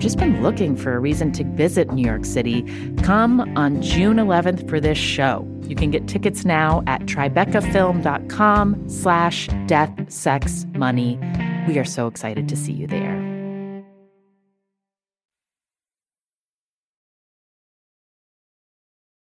just 0.00 0.18
been 0.18 0.42
looking 0.42 0.74
for 0.76 0.94
a 0.94 0.98
reason 0.98 1.30
to 1.32 1.44
visit 1.44 1.92
New 1.92 2.04
York 2.04 2.24
City, 2.24 2.62
come 3.02 3.40
on 3.56 3.80
June 3.82 4.16
11th 4.16 4.68
for 4.68 4.80
this 4.80 4.98
show. 4.98 5.46
You 5.62 5.76
can 5.76 5.90
get 5.90 6.08
tickets 6.08 6.44
now 6.44 6.82
at 6.86 7.02
tribecafilm.com 7.02 8.88
slash 8.88 9.48
death, 9.66 10.10
sex, 10.10 10.66
money. 10.74 11.18
We 11.68 11.78
are 11.78 11.84
so 11.84 12.06
excited 12.06 12.48
to 12.48 12.56
see 12.56 12.72
you 12.72 12.86
there. 12.86 13.30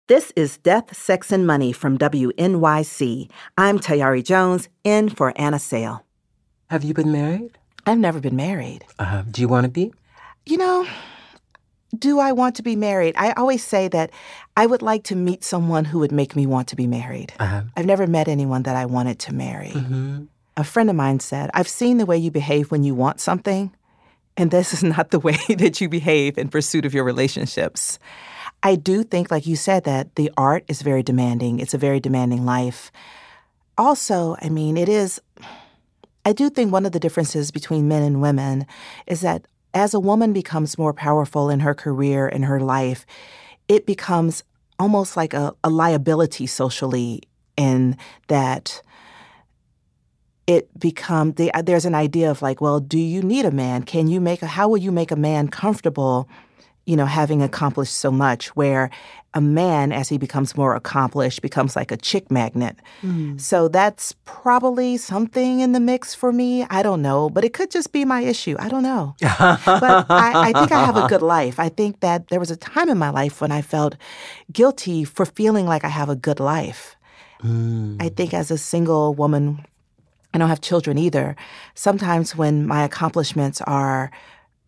This 0.07 0.31
is 0.37 0.57
Death, 0.59 0.95
Sex, 0.95 1.33
and 1.33 1.45
Money 1.45 1.73
from 1.73 1.97
WNYC. 1.97 3.29
I'm 3.57 3.77
Tayari 3.77 4.23
Jones, 4.23 4.69
in 4.85 5.09
for 5.09 5.33
Anna 5.35 5.59
Sale. 5.59 6.05
Have 6.69 6.85
you 6.85 6.93
been 6.93 7.11
married? 7.11 7.57
I've 7.85 7.97
never 7.97 8.21
been 8.21 8.37
married. 8.37 8.85
Uh, 8.97 9.23
do 9.29 9.41
you 9.41 9.49
want 9.49 9.65
to 9.65 9.69
be? 9.69 9.91
You 10.47 10.57
know, 10.57 10.87
do 11.97 12.19
I 12.19 12.31
want 12.31 12.55
to 12.55 12.63
be 12.63 12.77
married? 12.77 13.15
I 13.17 13.33
always 13.33 13.61
say 13.61 13.89
that 13.89 14.11
I 14.55 14.65
would 14.65 14.81
like 14.81 15.03
to 15.05 15.15
meet 15.15 15.43
someone 15.43 15.83
who 15.83 15.99
would 15.99 16.13
make 16.13 16.37
me 16.37 16.45
want 16.45 16.69
to 16.69 16.77
be 16.77 16.87
married. 16.87 17.33
Uh-huh. 17.37 17.63
I've 17.75 17.85
never 17.85 18.07
met 18.07 18.29
anyone 18.29 18.63
that 18.63 18.77
I 18.77 18.85
wanted 18.85 19.19
to 19.19 19.33
marry. 19.33 19.71
Mm-hmm. 19.71 20.23
A 20.55 20.63
friend 20.63 20.89
of 20.89 20.95
mine 20.95 21.19
said, 21.19 21.49
I've 21.53 21.67
seen 21.67 21.97
the 21.97 22.05
way 22.05 22.17
you 22.17 22.31
behave 22.31 22.71
when 22.71 22.85
you 22.85 22.95
want 22.95 23.19
something, 23.19 23.75
and 24.37 24.49
this 24.49 24.73
is 24.73 24.83
not 24.95 25.11
the 25.11 25.19
way 25.19 25.37
that 25.49 25.81
you 25.81 25.89
behave 25.89 26.37
in 26.37 26.47
pursuit 26.47 26.85
of 26.85 26.93
your 26.93 27.03
relationships. 27.03 27.99
I 28.63 28.75
do 28.75 29.03
think, 29.03 29.29
like 29.29 29.47
you 29.47 29.57
said, 29.57 29.83
that 29.83 30.15
the 30.15 30.31
art 30.37 30.63
is 30.69 30.81
very 30.81 31.03
demanding. 31.03 31.59
It's 31.59 31.73
a 31.73 31.77
very 31.77 31.99
demanding 31.99 32.45
life. 32.45 32.89
Also, 33.77 34.37
I 34.41 34.47
mean, 34.47 34.77
it 34.77 34.87
is, 34.87 35.21
I 36.25 36.31
do 36.31 36.49
think 36.49 36.71
one 36.71 36.85
of 36.85 36.93
the 36.93 37.01
differences 37.01 37.51
between 37.51 37.89
men 37.89 38.01
and 38.01 38.21
women 38.21 38.65
is 39.05 39.19
that 39.21 39.45
as 39.73 39.93
a 39.93 39.99
woman 39.99 40.33
becomes 40.33 40.77
more 40.77 40.93
powerful 40.93 41.49
in 41.49 41.59
her 41.59 41.73
career, 41.73 42.27
in 42.27 42.43
her 42.43 42.59
life, 42.59 43.05
it 43.67 43.85
becomes 43.85 44.43
almost 44.79 45.17
like 45.17 45.33
a, 45.33 45.53
a 45.63 45.69
liability 45.69 46.47
socially 46.47 47.21
in 47.55 47.97
that 48.27 48.81
it 50.45 50.69
become 50.79 51.33
the, 51.33 51.51
there's 51.63 51.85
an 51.85 51.95
idea 51.95 52.31
of 52.31 52.41
like 52.41 52.61
well 52.61 52.79
do 52.79 52.99
you 52.99 53.21
need 53.21 53.45
a 53.45 53.51
man? 53.51 53.83
Can 53.83 54.07
you 54.07 54.21
make 54.21 54.41
a 54.41 54.47
how 54.47 54.69
will 54.69 54.77
you 54.77 54.91
make 54.91 55.11
a 55.11 55.15
man 55.15 55.47
comfortable 55.49 56.29
you 56.87 56.95
know, 56.95 57.05
having 57.05 57.43
accomplished 57.43 57.93
so 57.93 58.09
much, 58.09 58.47
where 58.55 58.89
a 59.33 59.41
man, 59.41 59.91
as 59.91 60.07
he 60.07 60.17
becomes 60.17 60.55
more 60.55 60.73
accomplished, 60.73 61.41
becomes 61.41 61.75
like 61.75 61.91
a 61.91 61.97
chick 61.97 62.31
magnet. 62.31 62.77
Mm. 63.03 63.39
So 63.39 63.67
that's 63.67 64.15
probably 64.23 64.95
something 64.95 65.59
in 65.59 65.73
the 65.73 65.81
mix 65.81 66.15
for 66.15 66.31
me. 66.31 66.63
I 66.69 66.81
don't 66.81 67.01
know, 67.01 67.29
but 67.29 67.43
it 67.43 67.53
could 67.53 67.71
just 67.71 67.91
be 67.91 68.05
my 68.05 68.21
issue. 68.21 68.55
I 68.57 68.69
don't 68.69 68.83
know. 68.83 69.15
but 69.19 70.05
I, 70.09 70.49
I, 70.49 70.53
think 70.53 70.71
I 70.71 70.85
have 70.85 70.95
a 70.95 71.09
good 71.09 71.21
life. 71.37 71.59
I 71.59 71.67
think 71.67 71.99
that 71.99 72.29
there 72.29 72.39
was 72.39 72.51
a 72.51 72.55
time 72.55 72.87
in 72.87 72.97
my 72.97 73.09
life 73.09 73.41
when 73.41 73.51
I 73.51 73.61
felt 73.61 73.97
guilty 74.53 75.03
for 75.03 75.25
feeling 75.25 75.65
like 75.65 75.83
I 75.83 75.89
have 75.89 76.07
a 76.07 76.15
good 76.15 76.39
life. 76.39 76.95
Mm. 77.43 78.01
I 78.01 78.07
think 78.07 78.33
as 78.33 78.49
a 78.49 78.57
single 78.57 79.13
woman, 79.13 79.65
I 80.33 80.37
don't 80.37 80.47
have 80.47 80.61
children 80.61 80.97
either. 80.97 81.35
Sometimes 81.75 82.33
when 82.33 82.65
my 82.65 82.83
accomplishments 82.83 83.59
are 83.61 84.09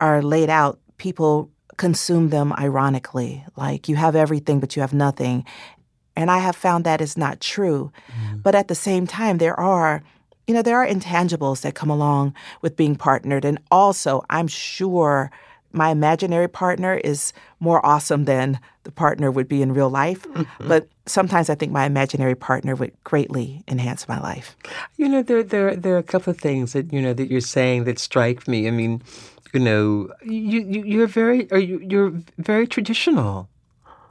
are 0.02 0.22
laid 0.22 0.50
out, 0.50 0.78
people 0.98 1.50
consume 1.80 2.28
them 2.28 2.52
ironically, 2.58 3.42
like 3.56 3.88
you 3.88 3.96
have 3.96 4.14
everything 4.14 4.60
but 4.60 4.76
you 4.76 4.82
have 4.82 4.92
nothing. 4.92 5.46
And 6.14 6.30
I 6.30 6.38
have 6.38 6.54
found 6.54 6.84
that 6.84 7.00
is 7.00 7.16
not 7.16 7.40
true. 7.40 7.90
Mm. 8.12 8.42
But 8.42 8.54
at 8.54 8.68
the 8.68 8.74
same 8.74 9.06
time, 9.06 9.38
there 9.38 9.58
are, 9.58 10.02
you 10.46 10.52
know, 10.52 10.60
there 10.60 10.76
are 10.76 10.86
intangibles 10.86 11.62
that 11.62 11.74
come 11.74 11.88
along 11.88 12.34
with 12.60 12.76
being 12.76 12.96
partnered. 12.96 13.46
And 13.46 13.58
also, 13.70 14.22
I'm 14.28 14.46
sure 14.46 15.30
my 15.72 15.88
imaginary 15.88 16.48
partner 16.48 17.00
is 17.02 17.32
more 17.60 17.84
awesome 17.86 18.26
than 18.26 18.60
the 18.82 18.92
partner 18.92 19.30
would 19.30 19.48
be 19.48 19.62
in 19.62 19.72
real 19.72 19.88
life. 19.88 20.22
Mm-hmm. 20.24 20.68
But 20.68 20.86
sometimes 21.06 21.48
I 21.48 21.54
think 21.54 21.72
my 21.72 21.86
imaginary 21.86 22.34
partner 22.34 22.74
would 22.74 22.92
greatly 23.04 23.64
enhance 23.68 24.06
my 24.06 24.20
life. 24.20 24.54
You 24.98 25.08
know, 25.08 25.22
there 25.22 25.42
there 25.42 25.76
there 25.76 25.94
are 25.94 26.04
a 26.04 26.12
couple 26.12 26.30
of 26.30 26.38
things 26.38 26.72
that 26.74 26.92
you 26.92 27.00
know 27.00 27.14
that 27.14 27.30
you're 27.30 27.40
saying 27.40 27.84
that 27.84 27.98
strike 27.98 28.46
me. 28.46 28.68
I 28.68 28.70
mean, 28.70 29.00
you 29.52 29.60
know, 29.60 30.12
you, 30.22 30.60
you 30.60 30.84
you're 30.84 31.06
very 31.06 31.50
are 31.50 31.58
you 31.58 31.80
you're 31.80 32.12
very 32.38 32.66
traditional. 32.66 33.48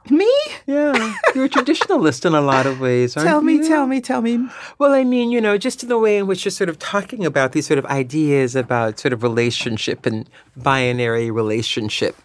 Me? 0.08 0.32
Yeah, 0.66 1.14
you're 1.34 1.44
a 1.44 1.48
traditionalist 1.48 2.24
in 2.24 2.34
a 2.34 2.40
lot 2.40 2.66
of 2.66 2.80
ways. 2.80 3.16
Aren't 3.16 3.26
you? 3.26 3.30
Tell 3.32 3.42
me, 3.42 3.54
you? 3.56 3.68
tell 3.68 3.86
me, 3.86 4.00
tell 4.00 4.22
me. 4.22 4.48
Well, 4.78 4.92
I 4.92 5.04
mean, 5.04 5.30
you 5.30 5.42
know, 5.42 5.58
just 5.58 5.82
in 5.82 5.90
the 5.90 5.98
way 5.98 6.16
in 6.16 6.26
which 6.26 6.44
you're 6.44 6.52
sort 6.52 6.70
of 6.70 6.78
talking 6.78 7.26
about 7.26 7.52
these 7.52 7.66
sort 7.66 7.78
of 7.78 7.84
ideas 7.86 8.56
about 8.56 8.98
sort 8.98 9.12
of 9.12 9.22
relationship 9.22 10.06
and 10.06 10.28
binary 10.56 11.30
relationship. 11.30 12.16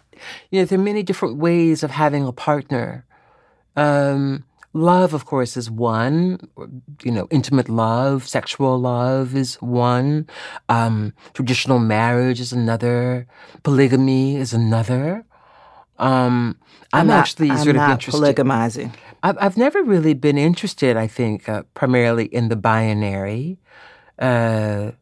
You 0.50 0.60
know, 0.60 0.64
there 0.64 0.78
are 0.78 0.82
many 0.82 1.02
different 1.02 1.36
ways 1.36 1.82
of 1.82 1.90
having 1.90 2.26
a 2.26 2.32
partner. 2.32 3.04
Um, 3.76 4.44
Love, 4.76 5.14
of 5.14 5.24
course, 5.24 5.56
is 5.56 5.70
one. 5.70 6.38
You 7.02 7.10
know, 7.10 7.26
intimate 7.30 7.70
love, 7.70 8.28
sexual 8.28 8.78
love 8.78 9.34
is 9.34 9.54
one. 9.62 10.26
Um, 10.68 11.14
traditional 11.32 11.78
marriage 11.78 12.40
is 12.40 12.52
another. 12.52 13.26
Polygamy 13.62 14.36
is 14.36 14.52
another. 14.52 15.24
Um, 15.98 16.58
I'm, 16.92 17.00
I'm 17.00 17.06
not, 17.06 17.20
actually 17.20 17.50
I'm 17.52 17.64
sort 17.64 17.76
of 17.76 17.90
interested. 17.90 18.20
Polygamizing. 18.20 18.92
I've, 19.22 19.38
I've 19.40 19.56
never 19.56 19.82
really 19.82 20.12
been 20.12 20.36
interested. 20.36 20.98
I 20.98 21.06
think 21.06 21.48
uh, 21.48 21.62
primarily 21.72 22.26
in 22.26 22.48
the 22.48 22.56
binary. 22.56 23.56
Uh, 24.18 24.92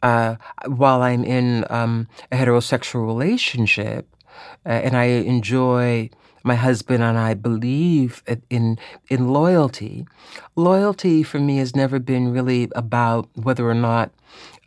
uh, 0.00 0.36
while 0.66 1.02
I'm 1.02 1.24
in 1.24 1.64
um, 1.70 2.06
a 2.30 2.36
heterosexual 2.36 3.04
relationship, 3.04 4.06
uh, 4.66 4.68
and 4.68 4.96
I 4.96 5.04
enjoy 5.04 6.10
my 6.44 6.54
husband 6.54 7.02
and 7.02 7.18
I 7.18 7.34
believe 7.34 8.22
in 8.50 8.78
in 9.08 9.28
loyalty. 9.28 10.06
Loyalty 10.56 11.22
for 11.22 11.38
me 11.38 11.56
has 11.56 11.74
never 11.74 11.98
been 11.98 12.32
really 12.32 12.68
about 12.74 13.28
whether 13.34 13.68
or 13.68 13.74
not 13.74 14.12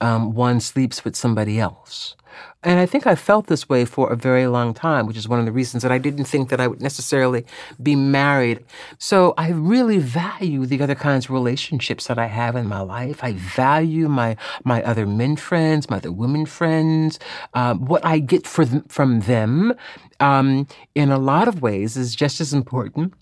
um, 0.02 0.34
one 0.34 0.60
sleeps 0.60 1.04
with 1.04 1.16
somebody 1.16 1.60
else. 1.60 2.16
And 2.64 2.80
I 2.80 2.86
think 2.86 3.06
I 3.08 3.16
felt 3.16 3.48
this 3.48 3.70
way 3.70 3.86
for 3.86 4.12
a 4.12 4.16
very 4.16 4.48
long 4.48 4.74
time, 4.74 5.06
which 5.06 5.16
is 5.18 5.28
one 5.28 5.40
of 5.40 5.46
the 5.46 5.52
reasons 5.52 5.84
that 5.84 5.92
I 5.92 5.98
didn't 6.00 6.26
think 6.26 6.50
that 6.50 6.60
I 6.60 6.68
would 6.68 6.82
necessarily 6.82 7.46
be 7.82 7.96
married. 7.96 8.66
So 8.98 9.34
I 9.38 9.52
really 9.52 10.00
value 10.00 10.66
the 10.66 10.82
other 10.82 10.96
kinds 10.96 11.26
of 11.26 11.32
relationships 11.32 12.08
that 12.08 12.18
I 12.18 12.26
have 12.26 12.56
in 12.56 12.68
my 12.68 12.82
life. 12.82 13.24
I 13.24 13.34
value 13.34 14.10
my 14.10 14.38
my 14.64 14.84
other 14.84 15.06
men 15.06 15.36
friends, 15.36 15.90
my 15.90 15.98
other 15.98 16.12
women 16.12 16.46
friends. 16.46 17.20
Um, 17.54 17.86
what 17.86 18.04
I 18.04 18.20
get 18.20 18.44
th- 18.46 18.84
from 18.88 19.22
them, 19.22 19.74
um, 20.20 20.68
in 20.96 21.12
a 21.12 21.20
lot 21.20 21.48
of 21.48 21.62
ways, 21.62 21.96
is 21.96 22.16
just 22.16 22.42
as 22.42 22.54
important 22.54 23.14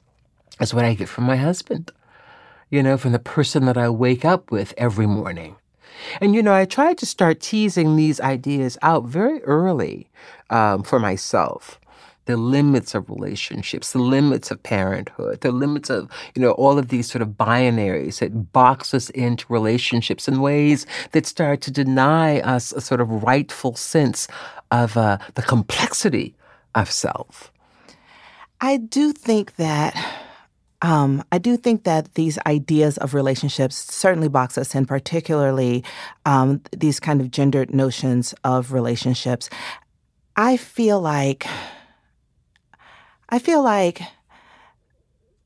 as 0.60 0.74
what 0.74 0.86
I 0.86 0.94
get 0.94 1.10
from 1.10 1.26
my 1.26 1.36
husband. 1.36 1.92
You 2.70 2.82
know, 2.82 2.98
from 2.98 3.12
the 3.12 3.20
person 3.20 3.66
that 3.66 3.78
I 3.78 3.90
wake 3.90 4.26
up 4.26 4.50
with 4.50 4.74
every 4.78 5.06
morning. 5.06 5.58
And, 6.22 6.36
you 6.36 6.44
know, 6.44 6.54
I 6.54 6.66
tried 6.66 6.98
to 7.00 7.06
start 7.06 7.40
teasing 7.40 7.96
these 7.96 8.20
ideas 8.20 8.78
out 8.82 9.06
very 9.06 9.42
early 9.44 10.10
um, 10.50 10.84
for 10.84 11.00
myself. 11.00 11.80
The 12.26 12.38
limits 12.38 12.96
of 12.96 13.08
relationships, 13.08 13.92
the 13.92 14.00
limits 14.00 14.50
of 14.50 14.64
parenthood, 14.64 15.42
the 15.42 15.52
limits 15.52 15.92
of, 15.92 16.10
you 16.34 16.42
know, 16.42 16.52
all 16.52 16.80
of 16.80 16.88
these 16.88 17.08
sort 17.10 17.22
of 17.22 17.30
binaries 17.30 18.18
that 18.20 18.52
box 18.52 18.96
us 18.96 19.12
into 19.12 19.46
relationships 19.48 20.28
in 20.28 20.42
ways 20.42 20.88
that 21.12 21.28
start 21.28 21.62
to 21.62 21.72
deny 21.72 22.40
us 22.40 22.72
a 22.72 22.82
sort 22.82 23.00
of 23.00 23.24
rightful 23.24 23.76
sense 23.76 24.28
of 24.72 24.98
uh, 24.98 25.20
the 25.36 25.44
complexity 25.44 26.34
of 26.74 26.90
self. 26.90 27.52
I 28.60 28.78
do 28.78 29.14
think 29.14 29.58
that 29.58 29.94
um, 30.82 31.24
I 31.32 31.38
do 31.38 31.58
think 31.58 31.84
that 31.84 32.14
these 32.16 32.38
ideas 32.46 32.98
of 32.98 33.14
relationships 33.14 33.76
certainly 33.76 34.28
box 34.28 34.58
us 34.58 34.76
in, 34.76 34.86
particularly 34.86 35.84
um, 36.26 36.62
these 36.76 37.00
kind 37.00 37.22
of 37.22 37.32
gendered 37.32 37.74
notions 37.74 38.34
of 38.44 38.72
relationships. 38.72 39.50
I 40.36 40.58
feel 40.58 41.00
like, 41.00 41.48
I 43.30 43.40
feel 43.40 43.64
like 43.64 44.02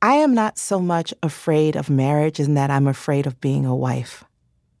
I 0.02 0.14
am 0.14 0.34
not 0.34 0.58
so 0.58 0.80
much 0.80 1.14
afraid 1.22 1.76
of 1.76 1.88
marriage 1.90 2.40
in 2.40 2.54
that 2.54 2.70
I'm 2.70 2.86
afraid 2.86 3.26
of 3.26 3.40
being 3.40 3.64
a 3.64 3.76
wife. 3.76 4.24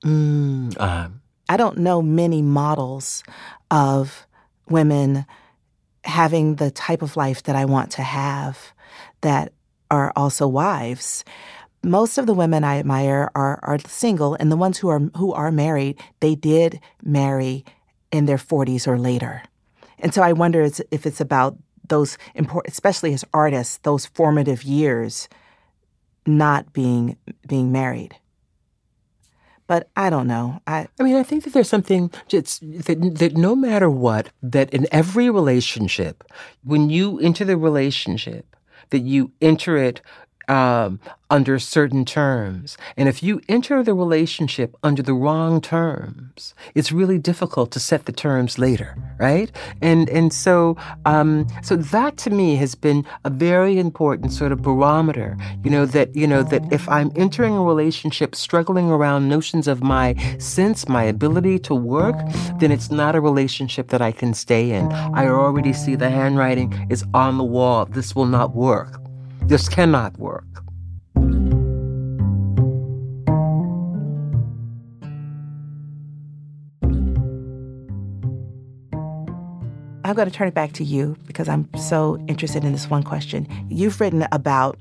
Mm, 0.04 0.76
uh, 0.80 1.08
I 1.48 1.56
don't 1.56 1.78
know 1.78 2.00
many 2.00 2.42
models 2.42 3.22
of 3.70 4.26
women 4.68 5.26
having 6.04 6.56
the 6.56 6.70
type 6.70 7.02
of 7.02 7.16
life 7.16 7.42
that 7.42 7.54
I 7.54 7.66
want 7.66 7.92
to 7.92 8.02
have 8.02 8.72
that 9.20 9.52
are 9.90 10.12
also 10.16 10.46
wives. 10.46 11.24
Most 11.82 12.18
of 12.18 12.26
the 12.26 12.34
women 12.34 12.64
I 12.64 12.78
admire 12.78 13.30
are 13.34 13.58
are 13.62 13.78
single, 13.86 14.34
and 14.34 14.52
the 14.52 14.56
ones 14.56 14.78
who 14.78 14.88
are 14.88 15.00
who 15.16 15.32
are 15.32 15.50
married, 15.50 15.98
they 16.20 16.34
did 16.34 16.80
marry 17.02 17.64
in 18.10 18.26
their 18.26 18.36
40s 18.36 18.86
or 18.86 18.98
later. 18.98 19.42
And 19.98 20.12
so 20.12 20.22
I 20.22 20.32
wonder 20.32 20.62
if 20.62 21.06
it's 21.06 21.20
about 21.20 21.56
those 21.88 22.18
important, 22.34 22.72
especially 22.72 23.12
as 23.12 23.24
artists, 23.32 23.78
those 23.78 24.06
formative 24.06 24.62
years 24.62 25.28
not 26.26 26.72
being 26.72 27.16
being 27.46 27.72
married. 27.72 28.16
But 29.66 29.88
I 29.96 30.10
don't 30.10 30.26
know. 30.26 30.60
I 30.66 30.88
I 30.98 31.02
mean, 31.02 31.16
I 31.16 31.22
think 31.22 31.44
that 31.44 31.52
there's 31.52 31.68
something 31.68 32.10
that, 32.30 33.16
that 33.18 33.36
no 33.36 33.54
matter 33.54 33.88
what, 33.88 34.30
that 34.42 34.70
in 34.70 34.86
every 34.90 35.30
relationship, 35.30 36.24
when 36.64 36.90
you 36.90 37.20
enter 37.20 37.44
the 37.44 37.56
relationship, 37.56 38.56
that 38.90 39.00
you 39.00 39.32
enter 39.40 39.76
it 39.76 40.00
um, 40.48 41.00
under 41.30 41.58
certain 41.58 42.04
terms. 42.04 42.76
And 42.96 43.08
if 43.08 43.22
you 43.22 43.40
enter 43.48 43.82
the 43.82 43.94
relationship 43.94 44.76
under 44.82 45.02
the 45.02 45.14
wrong 45.14 45.60
terms, 45.60 46.54
it's 46.74 46.90
really 46.90 47.18
difficult 47.18 47.70
to 47.72 47.80
set 47.80 48.06
the 48.06 48.12
terms 48.12 48.58
later, 48.58 48.96
right? 49.18 49.50
And 49.80 50.08
and 50.10 50.32
so 50.32 50.76
um, 51.04 51.46
so 51.62 51.76
that 51.76 52.16
to 52.18 52.30
me 52.30 52.56
has 52.56 52.74
been 52.74 53.06
a 53.24 53.30
very 53.30 53.78
important 53.78 54.32
sort 54.32 54.52
of 54.52 54.62
barometer. 54.62 55.36
You 55.62 55.70
know 55.70 55.86
that 55.86 56.14
you 56.16 56.26
know 56.26 56.42
that 56.42 56.72
if 56.72 56.88
I'm 56.88 57.12
entering 57.14 57.54
a 57.54 57.62
relationship 57.62 58.34
struggling 58.34 58.90
around 58.90 59.28
notions 59.28 59.68
of 59.68 59.82
my 59.82 60.16
sense, 60.38 60.88
my 60.88 61.04
ability 61.04 61.60
to 61.60 61.74
work, 61.74 62.16
then 62.58 62.72
it's 62.72 62.90
not 62.90 63.14
a 63.14 63.20
relationship 63.20 63.88
that 63.88 64.02
I 64.02 64.12
can 64.12 64.34
stay 64.34 64.72
in. 64.72 64.90
I 64.92 65.28
already 65.28 65.72
see 65.72 65.94
the 65.94 66.10
handwriting 66.10 66.86
is 66.90 67.04
on 67.14 67.38
the 67.38 67.44
wall. 67.44 67.86
This 67.86 68.16
will 68.16 68.26
not 68.26 68.54
work. 68.54 69.00
This 69.50 69.68
cannot 69.68 70.16
work. 70.16 70.44
I'm 80.04 80.14
going 80.14 80.28
to 80.28 80.30
turn 80.30 80.46
it 80.46 80.54
back 80.54 80.70
to 80.74 80.84
you 80.84 81.16
because 81.26 81.48
I'm 81.48 81.68
so 81.76 82.16
interested 82.28 82.62
in 82.62 82.70
this 82.70 82.88
one 82.88 83.02
question. 83.02 83.48
You've 83.68 84.00
written 84.00 84.24
about 84.30 84.78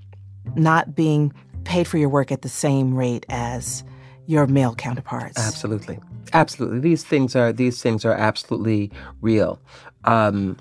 not 0.56 0.94
being 0.94 1.34
paid 1.64 1.88
for 1.88 1.98
your 1.98 2.10
work 2.10 2.32
at 2.32 2.44
the 2.44 2.50
same 2.50 2.94
rate 2.94 3.26
as 3.30 3.84
your 4.28 4.46
male 4.46 4.76
counterparts. 4.76 5.40
Absolutely, 5.40 5.98
absolutely. 6.34 6.80
These 6.80 7.04
things 7.04 7.36
are 7.36 7.52
these 7.52 7.82
things 7.82 8.06
are 8.06 8.14
absolutely 8.14 8.92
real. 9.20 9.60
Um, 10.04 10.58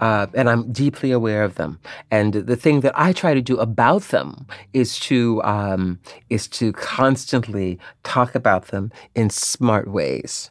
uh, 0.00 0.26
and 0.34 0.50
I'm 0.50 0.72
deeply 0.72 1.12
aware 1.12 1.44
of 1.44 1.54
them. 1.54 1.78
And 2.10 2.34
the 2.34 2.56
thing 2.56 2.80
that 2.80 2.98
I 2.98 3.12
try 3.12 3.34
to 3.34 3.42
do 3.42 3.56
about 3.58 4.02
them 4.04 4.46
is 4.72 4.98
to 5.00 5.42
um, 5.44 6.00
is 6.28 6.48
to 6.48 6.72
constantly 6.72 7.78
talk 8.02 8.34
about 8.34 8.68
them 8.68 8.90
in 9.14 9.30
smart 9.30 9.88
ways. 9.88 10.50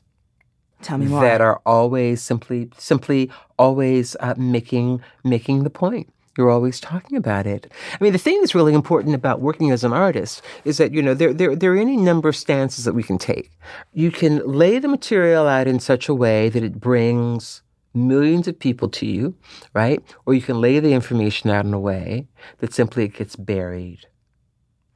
Tell 0.82 0.98
me 0.98 1.08
more. 1.08 1.22
That 1.22 1.42
are 1.42 1.62
always 1.66 2.22
simply 2.22 2.70
simply 2.78 3.30
always 3.58 4.16
uh, 4.20 4.36
making 4.38 5.02
making 5.24 5.64
the 5.64 5.70
point. 5.70 6.14
You're 6.38 6.52
always 6.52 6.80
talking 6.80 7.18
about 7.18 7.46
it. 7.46 7.70
I 7.92 8.02
mean, 8.02 8.14
the 8.14 8.18
thing 8.18 8.40
that's 8.40 8.56
really 8.56 8.74
important 8.74 9.14
about 9.14 9.42
working 9.42 9.72
as 9.72 9.84
an 9.84 9.92
artist 9.92 10.42
is 10.64 10.78
that, 10.78 10.94
you 10.94 11.02
know, 11.02 11.14
there, 11.14 11.34
there, 11.34 11.54
there 11.54 11.74
are 11.74 11.78
any 11.78 11.98
number 11.98 12.30
of 12.30 12.36
stances 12.36 12.86
that 12.86 12.94
we 12.94 13.04
can 13.04 13.18
take. 13.18 13.52
You 13.92 14.10
can 14.10 14.38
lay 14.48 14.80
the 14.80 14.88
material 14.88 15.50
out 15.50 15.68
in 15.68 15.82
such 15.82 16.08
a 16.08 16.14
way 16.14 16.48
that 16.48 16.64
it 16.64 16.80
brings 16.80 17.62
millions 17.94 18.48
of 18.48 18.60
people 18.60 18.90
to 18.90 19.06
you, 19.06 19.36
right? 19.74 20.04
Or 20.26 20.34
you 20.34 20.42
can 20.42 20.62
lay 20.62 20.80
the 20.80 20.94
information 20.94 21.50
out 21.50 21.66
in 21.66 21.74
a 21.74 21.80
way 21.80 22.28
that 22.60 22.74
simply 22.74 23.06
it 23.06 23.14
gets 23.14 23.36
buried. 23.36 24.06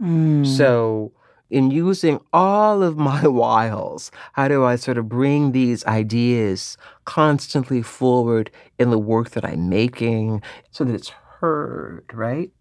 Mm. 0.01 0.45
So, 0.45 1.13
in 1.49 1.69
using 1.69 2.19
all 2.34 2.82
of 2.82 2.97
my 2.97 3.27
wiles, 3.27 4.12
how 4.34 4.47
do 4.47 4.65
I 4.65 4.75
sort 4.75 4.97
of 4.97 5.08
bring 5.08 5.51
these 5.51 5.86
ideas 5.86 6.77
constantly 7.06 7.82
forward 7.82 8.49
in 8.79 8.89
the 8.89 8.99
work 8.99 9.32
that 9.32 9.45
I'm 9.45 9.69
making 9.69 10.41
so 10.71 10.84
that 10.84 10.95
it's 10.95 11.10
heard, 11.10 12.06
right? 12.13 12.51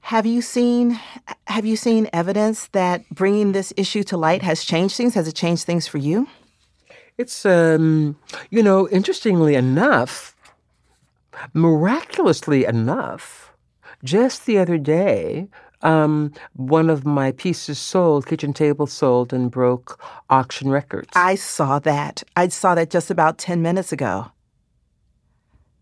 Have 0.00 0.26
you 0.26 0.42
seen 0.42 1.00
have 1.46 1.64
you 1.64 1.76
seen 1.76 2.10
evidence 2.12 2.66
that 2.68 3.08
bringing 3.08 3.52
this 3.52 3.72
issue 3.76 4.02
to 4.04 4.18
light 4.18 4.42
has 4.42 4.62
changed 4.64 4.96
things? 4.96 5.14
Has 5.14 5.26
it 5.26 5.34
changed 5.34 5.64
things 5.64 5.86
for 5.86 5.96
you? 5.96 6.28
It's, 7.16 7.46
um, 7.46 8.16
you 8.50 8.62
know, 8.62 8.88
interestingly 8.88 9.54
enough, 9.54 10.34
miraculously 11.52 12.64
enough, 12.64 13.52
just 14.02 14.46
the 14.46 14.58
other 14.58 14.78
day, 14.78 15.48
um, 15.82 16.32
one 16.54 16.90
of 16.90 17.04
my 17.04 17.30
pieces 17.32 17.78
sold, 17.78 18.26
kitchen 18.26 18.52
table 18.52 18.86
sold, 18.86 19.32
and 19.32 19.50
broke 19.50 20.00
auction 20.28 20.70
records. 20.70 21.10
I 21.14 21.36
saw 21.36 21.78
that. 21.80 22.24
I 22.34 22.48
saw 22.48 22.74
that 22.74 22.90
just 22.90 23.10
about 23.10 23.38
10 23.38 23.62
minutes 23.62 23.92
ago. 23.92 24.32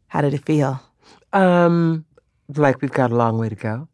How 0.08 0.20
did 0.20 0.34
it 0.34 0.44
feel? 0.44 0.82
Um, 1.32 2.04
like 2.54 2.82
we've 2.82 2.92
got 2.92 3.10
a 3.10 3.16
long 3.16 3.38
way 3.38 3.48
to 3.48 3.54
go. 3.54 3.88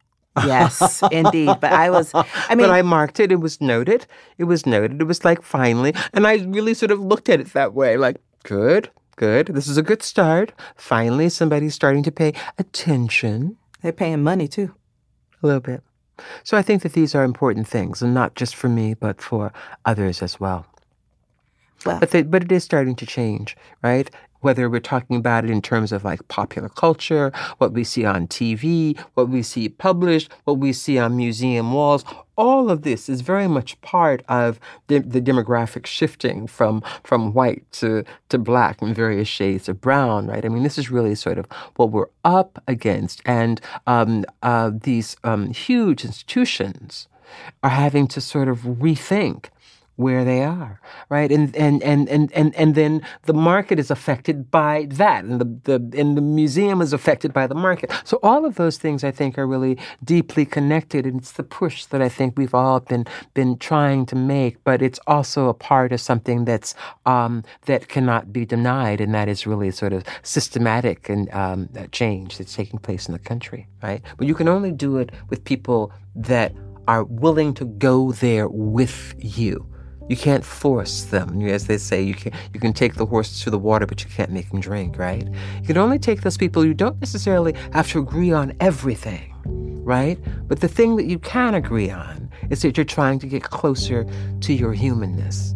Yes, 0.47 1.03
indeed. 1.11 1.55
But 1.61 1.73
I 1.73 1.91
was, 1.91 2.13
I 2.15 2.55
mean, 2.55 2.67
but 2.67 2.71
I 2.71 2.83
marked 2.83 3.21
it. 3.21 3.33
It 3.33 3.41
was 3.41 3.61
noted. 3.61 4.07
It 4.37 4.45
was 4.45 4.67
noted. 4.67 5.01
It 5.01 5.05
was 5.05 5.25
like 5.25 5.43
finally, 5.43 5.95
and 6.13 6.27
I 6.27 6.37
really 6.37 6.75
sort 6.75 6.91
of 6.91 7.01
looked 7.01 7.29
at 7.29 7.41
it 7.41 7.53
that 7.53 7.75
way, 7.75 7.97
like 7.97 8.21
good, 8.45 8.91
good. 9.17 9.49
This 9.49 9.69
is 9.69 9.77
a 9.77 9.83
good 9.83 10.03
start. 10.03 10.53
Finally, 10.77 11.29
somebody's 11.29 11.75
starting 11.75 12.03
to 12.05 12.13
pay 12.13 12.33
attention. 12.59 13.57
They're 13.83 13.93
paying 13.93 14.23
money 14.23 14.49
too, 14.49 14.75
a 15.43 15.47
little 15.47 15.61
bit. 15.61 15.83
So 16.43 16.57
I 16.57 16.63
think 16.63 16.83
that 16.83 16.95
these 16.95 17.15
are 17.15 17.25
important 17.25 17.69
things, 17.69 18.03
and 18.03 18.13
not 18.13 18.35
just 18.35 18.57
for 18.57 18.69
me, 18.69 18.95
but 18.95 19.23
for 19.23 19.53
others 19.85 20.23
as 20.23 20.41
well. 20.41 20.67
Well, 21.87 22.01
but 22.01 22.11
they, 22.11 22.23
but 22.23 22.43
it 22.43 22.51
is 22.51 22.65
starting 22.65 22.97
to 22.97 23.07
change, 23.07 23.57
right? 23.83 24.11
Whether 24.41 24.69
we're 24.69 24.81
talking 24.81 25.17
about 25.17 25.45
it 25.45 25.51
in 25.51 25.63
terms 25.63 25.93
of 25.93 26.05
like 26.05 26.27
popular 26.29 26.69
culture, 26.69 27.33
what 27.59 27.73
we 27.73 27.85
see 27.85 28.05
on 28.05 28.27
TV, 28.29 28.99
what 29.15 29.29
we 29.29 29.43
see 29.43 29.69
published, 29.69 30.31
what 30.45 30.59
we 30.59 30.73
see 30.73 30.99
on 30.99 31.17
museum 31.17 31.73
walls, 31.73 32.05
all 32.37 32.71
of 32.71 32.83
this 32.83 33.09
is 33.09 33.21
very 33.21 33.49
much 33.49 33.79
part 33.81 34.23
of 34.29 34.61
the, 34.87 35.01
the 35.01 35.21
demographic 35.21 35.87
shifting 35.87 36.47
from 36.47 36.83
from 37.03 37.35
white 37.35 37.65
to 37.73 38.05
to 38.29 38.39
black 38.39 38.81
and 38.81 38.95
various 38.95 39.29
shades 39.29 39.69
of 39.69 39.81
brown, 39.81 40.29
right? 40.29 40.45
I 40.45 40.49
mean, 40.49 40.63
this 40.63 40.79
is 40.79 40.91
really 40.91 41.17
sort 41.17 41.37
of 41.37 41.47
what 41.77 41.91
we're 41.91 42.07
up 42.25 42.63
against, 42.69 43.21
and 43.27 43.61
um, 43.87 44.25
uh, 44.43 44.71
these 44.73 45.17
um, 45.25 45.51
huge 45.53 46.05
institutions 46.05 47.09
are 47.63 47.71
having 47.71 48.07
to 48.09 48.21
sort 48.21 48.49
of 48.49 48.61
rethink 48.61 49.47
where 49.99 50.25
they 50.25 50.45
are, 50.45 50.81
right? 51.09 51.33
And 51.33 51.55
and 51.57 51.83
and 51.83 52.09
and 52.09 52.33
and 52.33 52.55
and 52.55 52.77
then 52.77 53.03
the 53.25 53.35
market 53.35 53.81
is 53.81 53.91
affected 53.91 54.49
by 54.49 54.87
that, 54.91 55.25
and 55.25 55.41
the 55.41 55.45
the 55.65 55.99
and 56.01 56.17
the 56.17 56.21
museum 56.21 56.81
is 56.81 56.93
affected 56.93 57.33
by 57.33 57.49
the 57.49 57.57
market. 57.57 57.91
So 58.05 58.21
all 58.23 58.45
of 58.45 58.55
those 58.55 58.79
things 58.79 59.03
I 59.03 59.11
think 59.11 59.37
are 59.37 59.47
really 59.47 59.77
deeply 60.05 60.47
connected, 60.47 61.05
and 61.05 61.19
it's 61.19 61.33
the 61.33 61.43
push 61.43 61.85
that 61.87 62.01
I 62.01 62.09
think 62.09 62.39
we've 62.39 62.55
all 62.55 62.79
been 62.79 63.07
been 63.35 63.59
trying 63.59 64.07
to 64.07 64.15
make. 64.15 64.63
But 64.63 64.83
it's 64.83 65.01
also 65.09 65.49
a 65.49 65.55
part 65.55 65.91
of 65.91 66.01
something 66.01 66.45
that's 66.45 66.77
um, 67.05 67.43
that 67.67 67.89
cannot 67.89 68.33
be 68.33 68.47
denied, 68.47 69.01
and 69.01 69.13
that 69.15 69.29
is 69.29 69.49
really 69.49 69.73
sort 69.73 69.93
of 69.93 70.05
systematic 70.23 71.09
and 71.09 71.29
um, 71.35 71.69
change 71.91 72.39
that's 72.39 72.55
taking 72.55 72.79
place 72.79 73.09
in 73.09 73.15
the 73.15 73.19
country, 73.19 73.67
right? 73.83 74.01
But 74.17 74.29
you 74.29 74.37
can 74.37 74.47
only 74.47 74.71
do 74.71 74.99
it 74.99 75.11
with 75.29 75.43
people 75.43 75.91
that 76.15 76.55
are 76.87 77.03
willing 77.03 77.53
to 77.55 77.65
go 77.65 78.13
there 78.13 78.49
with 78.49 79.17
you 79.19 79.67
you 80.09 80.17
can't 80.17 80.45
force 80.45 81.05
them. 81.05 81.41
As 81.43 81.67
they 81.67 81.79
say, 81.79 82.03
you 82.03 82.15
can 82.15 82.33
you 82.53 82.61
can 82.61 82.73
take 82.73 82.95
the 82.95 83.07
horse 83.07 83.43
to 83.45 83.51
the 83.51 83.59
water, 83.59 83.87
but 83.87 84.03
you 84.03 84.11
can't 84.11 84.31
make 84.31 84.51
them 84.51 84.61
drink, 84.61 84.99
right? 84.99 85.27
You 85.61 85.67
can 85.67 85.77
only 85.77 85.99
take 85.99 86.23
those 86.23 86.37
people 86.37 86.65
you 86.65 86.75
don't 86.75 87.01
necessarily 87.01 87.55
have 87.73 87.89
to 87.93 88.01
agree 88.01 88.33
on 88.33 88.55
everything, 88.61 89.35
right? 89.85 90.19
But 90.49 90.61
the 90.61 90.69
thing 90.69 90.97
that 90.97 91.05
you 91.05 91.19
can 91.19 91.55
agree 91.55 91.91
on 91.91 92.31
is 92.51 92.63
that 92.63 92.77
you're 92.77 92.85
trying 92.85 93.19
to 93.21 93.27
get 93.27 93.43
closer 93.43 94.07
to 94.41 94.55
your 94.55 94.73
humanness. 94.73 95.55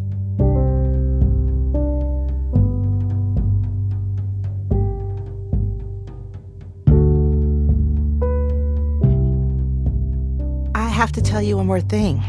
I 10.75 10.87
have 10.89 11.11
to 11.13 11.21
tell 11.21 11.41
you 11.41 11.57
one 11.57 11.65
more 11.65 11.81
thing 11.81 12.21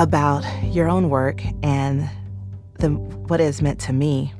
about 0.00 0.42
your 0.64 0.88
own 0.88 1.10
work 1.10 1.42
and 1.62 2.08
the, 2.78 2.88
what 2.88 3.38
it 3.38 3.44
has 3.44 3.60
meant 3.60 3.78
to 3.78 3.92
me. 3.92 4.32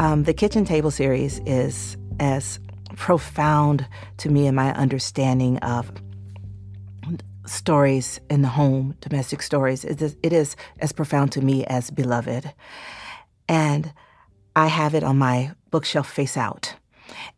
Um, 0.00 0.24
the 0.24 0.34
Kitchen 0.34 0.64
Table 0.64 0.90
series 0.90 1.40
is 1.46 1.96
as 2.18 2.58
profound 2.96 3.86
to 4.16 4.28
me 4.28 4.48
in 4.48 4.56
my 4.56 4.74
understanding 4.74 5.58
of 5.58 5.92
stories 7.46 8.18
in 8.28 8.42
the 8.42 8.48
home, 8.48 8.96
domestic 9.00 9.40
stories. 9.40 9.84
It 9.84 10.02
is, 10.02 10.16
it 10.24 10.32
is 10.32 10.56
as 10.80 10.90
profound 10.90 11.30
to 11.32 11.40
me 11.40 11.64
as 11.66 11.90
Beloved. 11.90 12.52
And 13.48 13.92
I 14.56 14.66
have 14.66 14.96
it 14.96 15.04
on 15.04 15.16
my 15.16 15.52
bookshelf 15.70 16.10
face 16.10 16.36
out. 16.36 16.74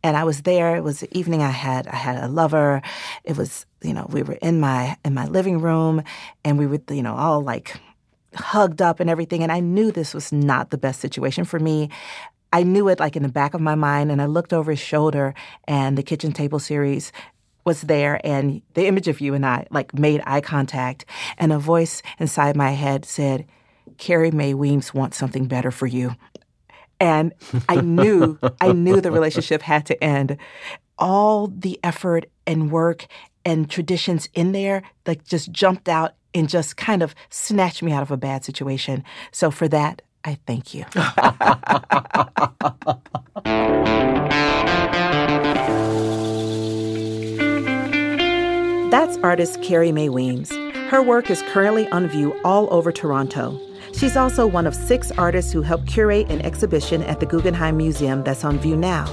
And 0.03 0.17
I 0.17 0.23
was 0.23 0.41
there. 0.43 0.75
It 0.75 0.83
was 0.83 0.99
the 0.99 1.17
evening 1.17 1.41
I 1.41 1.49
had 1.49 1.87
I 1.87 1.95
had 1.95 2.23
a 2.23 2.27
lover. 2.27 2.81
It 3.23 3.37
was, 3.37 3.65
you 3.81 3.93
know, 3.93 4.07
we 4.09 4.23
were 4.23 4.37
in 4.41 4.59
my 4.59 4.97
in 5.05 5.13
my 5.13 5.25
living 5.25 5.59
room 5.59 6.03
and 6.43 6.57
we 6.57 6.67
were, 6.67 6.79
you 6.89 7.03
know, 7.03 7.15
all 7.15 7.41
like 7.41 7.79
hugged 8.35 8.81
up 8.81 8.99
and 8.99 9.09
everything. 9.09 9.43
And 9.43 9.51
I 9.51 9.59
knew 9.59 9.91
this 9.91 10.13
was 10.13 10.31
not 10.31 10.69
the 10.69 10.77
best 10.77 10.99
situation 10.99 11.45
for 11.45 11.59
me. 11.59 11.89
I 12.53 12.63
knew 12.63 12.89
it 12.89 12.99
like 12.99 13.15
in 13.15 13.23
the 13.23 13.29
back 13.29 13.53
of 13.53 13.61
my 13.61 13.75
mind. 13.75 14.11
And 14.11 14.21
I 14.21 14.25
looked 14.25 14.53
over 14.53 14.71
his 14.71 14.79
shoulder 14.79 15.33
and 15.67 15.97
the 15.97 16.03
kitchen 16.03 16.31
table 16.31 16.59
series 16.59 17.11
was 17.63 17.81
there 17.81 18.19
and 18.25 18.61
the 18.73 18.87
image 18.87 19.07
of 19.07 19.21
you 19.21 19.33
and 19.33 19.45
I 19.45 19.67
like 19.69 19.93
made 19.97 20.21
eye 20.25 20.41
contact 20.41 21.05
and 21.37 21.53
a 21.53 21.59
voice 21.59 22.01
inside 22.19 22.55
my 22.55 22.71
head 22.71 23.05
said, 23.05 23.45
Carrie 23.97 24.31
Mae 24.31 24.53
Weems 24.53 24.93
wants 24.93 25.17
something 25.17 25.45
better 25.45 25.69
for 25.69 25.85
you. 25.85 26.15
And 27.01 27.33
I 27.67 27.81
knew, 27.81 28.37
I 28.61 28.71
knew 28.71 29.01
the 29.01 29.11
relationship 29.11 29.63
had 29.63 29.87
to 29.87 30.01
end. 30.03 30.37
All 30.99 31.47
the 31.47 31.79
effort 31.83 32.27
and 32.45 32.71
work 32.71 33.07
and 33.43 33.67
traditions 33.67 34.29
in 34.35 34.51
there 34.51 34.83
like 35.07 35.25
just 35.25 35.51
jumped 35.51 35.89
out 35.89 36.13
and 36.35 36.47
just 36.47 36.77
kind 36.77 37.01
of 37.01 37.15
snatched 37.31 37.81
me 37.81 37.91
out 37.91 38.03
of 38.03 38.11
a 38.11 38.17
bad 38.17 38.45
situation. 38.45 39.03
So 39.31 39.49
for 39.49 39.67
that, 39.69 40.03
I 40.23 40.37
thank 40.45 40.75
you. 40.75 40.85
That's 48.91 49.17
artist 49.23 49.63
Carrie 49.63 49.91
Mae 49.91 50.09
Weems. 50.09 50.51
Her 50.89 51.01
work 51.01 51.31
is 51.31 51.41
currently 51.43 51.87
on 51.89 52.07
view 52.07 52.39
all 52.43 52.71
over 52.71 52.91
Toronto. 52.91 53.59
She's 53.93 54.17
also 54.17 54.47
one 54.47 54.67
of 54.67 54.73
six 54.73 55.11
artists 55.11 55.51
who 55.51 55.61
helped 55.61 55.87
curate 55.87 56.31
an 56.31 56.41
exhibition 56.41 57.03
at 57.03 57.19
the 57.19 57.25
Guggenheim 57.25 57.77
Museum 57.77 58.23
that's 58.23 58.43
on 58.43 58.59
view 58.59 58.75
now. 58.75 59.05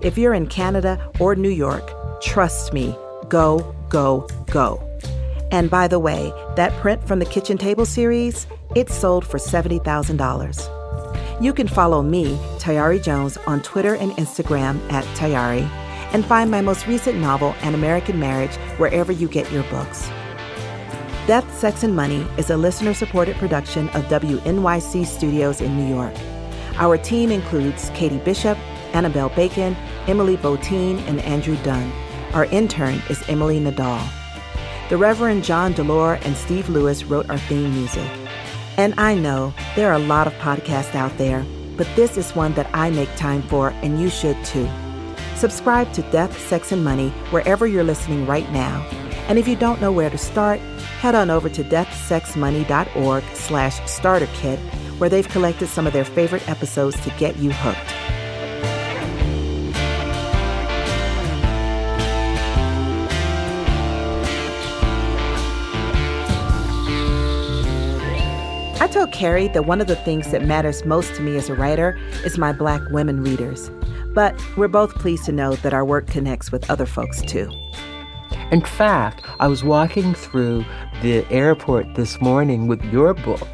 If 0.00 0.18
you're 0.18 0.34
in 0.34 0.46
Canada 0.46 1.10
or 1.20 1.36
New 1.36 1.50
York, 1.50 2.20
trust 2.20 2.72
me, 2.72 2.96
go, 3.28 3.74
go, 3.88 4.26
go. 4.50 4.82
And 5.52 5.70
by 5.70 5.86
the 5.86 5.98
way, 5.98 6.32
that 6.56 6.72
print 6.80 7.06
from 7.06 7.18
the 7.18 7.26
Kitchen 7.26 7.58
Table 7.58 7.86
series, 7.86 8.46
it 8.74 8.90
sold 8.90 9.26
for 9.26 9.38
$70,000. 9.38 11.42
You 11.42 11.52
can 11.52 11.68
follow 11.68 12.02
me, 12.02 12.36
Tayari 12.58 13.02
Jones, 13.02 13.36
on 13.46 13.62
Twitter 13.62 13.94
and 13.94 14.12
Instagram 14.12 14.80
at 14.90 15.04
Tayari, 15.16 15.62
and 16.12 16.24
find 16.24 16.50
my 16.50 16.60
most 16.60 16.86
recent 16.86 17.18
novel, 17.18 17.54
An 17.62 17.74
American 17.74 18.18
Marriage, 18.18 18.54
wherever 18.78 19.12
you 19.12 19.28
get 19.28 19.50
your 19.52 19.62
books. 19.64 20.08
Death, 21.26 21.56
Sex, 21.56 21.84
and 21.84 21.94
Money 21.94 22.26
is 22.36 22.50
a 22.50 22.56
listener 22.56 22.92
supported 22.92 23.36
production 23.36 23.88
of 23.90 24.04
WNYC 24.06 25.06
Studios 25.06 25.60
in 25.60 25.76
New 25.76 25.94
York. 25.94 26.12
Our 26.78 26.98
team 26.98 27.30
includes 27.30 27.90
Katie 27.94 28.18
Bishop, 28.18 28.58
Annabelle 28.92 29.28
Bacon, 29.28 29.76
Emily 30.08 30.36
Botein, 30.36 30.98
and 31.06 31.20
Andrew 31.20 31.56
Dunn. 31.62 31.92
Our 32.34 32.46
intern 32.46 33.00
is 33.08 33.22
Emily 33.28 33.60
Nadal. 33.60 34.04
The 34.88 34.96
Reverend 34.96 35.44
John 35.44 35.74
DeLore 35.74 36.20
and 36.24 36.36
Steve 36.36 36.68
Lewis 36.68 37.04
wrote 37.04 37.30
our 37.30 37.38
theme 37.38 37.72
music. 37.72 38.10
And 38.76 38.92
I 38.98 39.14
know 39.14 39.54
there 39.76 39.90
are 39.90 40.00
a 40.00 40.00
lot 40.00 40.26
of 40.26 40.32
podcasts 40.34 40.96
out 40.96 41.16
there, 41.18 41.46
but 41.76 41.86
this 41.94 42.16
is 42.16 42.34
one 42.34 42.52
that 42.54 42.68
I 42.74 42.90
make 42.90 43.14
time 43.14 43.42
for, 43.42 43.68
and 43.82 44.00
you 44.00 44.10
should 44.10 44.44
too. 44.44 44.68
Subscribe 45.36 45.92
to 45.92 46.02
Death, 46.10 46.36
Sex, 46.48 46.72
and 46.72 46.82
Money 46.82 47.10
wherever 47.30 47.64
you're 47.64 47.84
listening 47.84 48.26
right 48.26 48.50
now. 48.50 48.80
And 49.28 49.38
if 49.38 49.46
you 49.46 49.54
don't 49.54 49.80
know 49.80 49.92
where 49.92 50.10
to 50.10 50.18
start, 50.18 50.60
head 51.02 51.16
on 51.16 51.30
over 51.30 51.48
to 51.48 51.64
deathsexmoney.org 51.64 53.24
slash 53.34 53.90
starter 53.90 54.28
kit, 54.34 54.56
where 54.98 55.10
they've 55.10 55.28
collected 55.30 55.66
some 55.66 55.84
of 55.84 55.92
their 55.92 56.04
favorite 56.04 56.48
episodes 56.48 56.98
to 57.00 57.10
get 57.18 57.36
you 57.38 57.50
hooked. 57.50 57.80
I 68.80 68.86
told 68.86 69.10
Carrie 69.10 69.48
that 69.48 69.66
one 69.66 69.80
of 69.80 69.88
the 69.88 69.96
things 69.96 70.30
that 70.30 70.44
matters 70.44 70.84
most 70.84 71.16
to 71.16 71.22
me 71.22 71.36
as 71.36 71.48
a 71.48 71.54
writer 71.56 71.98
is 72.24 72.38
my 72.38 72.52
black 72.52 72.80
women 72.90 73.24
readers. 73.24 73.72
But 74.14 74.40
we're 74.56 74.68
both 74.68 74.94
pleased 74.94 75.24
to 75.24 75.32
know 75.32 75.56
that 75.56 75.74
our 75.74 75.84
work 75.84 76.06
connects 76.06 76.52
with 76.52 76.70
other 76.70 76.86
folks 76.86 77.22
too. 77.22 77.50
In 78.52 78.60
fact, 78.60 79.24
I 79.40 79.48
was 79.48 79.64
walking 79.64 80.12
through 80.12 80.66
the 81.00 81.26
airport 81.30 81.94
this 81.94 82.20
morning 82.20 82.66
with 82.66 82.84
your 82.92 83.14
book. 83.14 83.48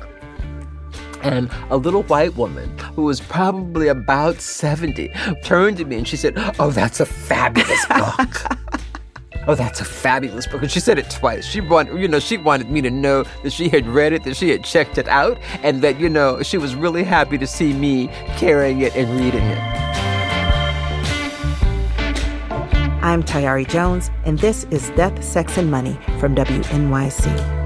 And 1.23 1.49
a 1.71 1.77
little 1.77 2.03
white 2.03 2.35
woman 2.35 2.77
who 2.97 3.05
was 3.05 3.21
probably 3.21 3.87
about 3.87 4.41
70 4.41 5.09
turned 5.45 5.77
to 5.77 5.85
me 5.85 5.99
and 5.99 6.09
she 6.09 6.17
said, 6.17 6.35
Oh, 6.59 6.73
that's 6.73 6.99
a 6.99 7.07
fabulous 7.07 7.87
book. 7.87 8.43
oh, 9.47 9.55
that's 9.55 9.81
a 9.81 9.85
fabulous 9.85 10.49
book. 10.49 10.63
And 10.63 10.71
she 10.71 10.81
said 10.81 10.99
it 10.99 11.09
twice. 11.11 11.47
She 11.47 11.61
wanted, 11.61 12.01
you 12.01 12.09
know, 12.09 12.19
she 12.19 12.37
wanted 12.37 12.69
me 12.69 12.81
to 12.81 12.91
know 12.91 13.23
that 13.45 13.53
she 13.53 13.69
had 13.69 13.87
read 13.87 14.13
it, 14.13 14.25
that 14.25 14.37
she 14.37 14.49
had 14.49 14.65
checked 14.65 14.99
it 14.99 15.07
out, 15.07 15.39
and 15.63 15.81
that, 15.83 16.01
you 16.01 16.09
know, 16.09 16.43
she 16.43 16.59
was 16.59 16.75
really 16.75 17.05
happy 17.05 17.39
to 17.39 17.47
see 17.47 17.73
me 17.73 18.09
carrying 18.37 18.81
it 18.81 18.97
and 18.97 19.09
reading 19.21 19.45
it. 19.45 19.88
I'm 23.09 23.23
Tayari 23.23 23.67
Jones, 23.67 24.11
and 24.27 24.39
this 24.39 24.65
is 24.65 24.91
Death, 24.91 25.25
Sex, 25.25 25.57
and 25.57 25.71
Money 25.71 25.99
from 26.21 26.35
WNYC. 26.35 27.58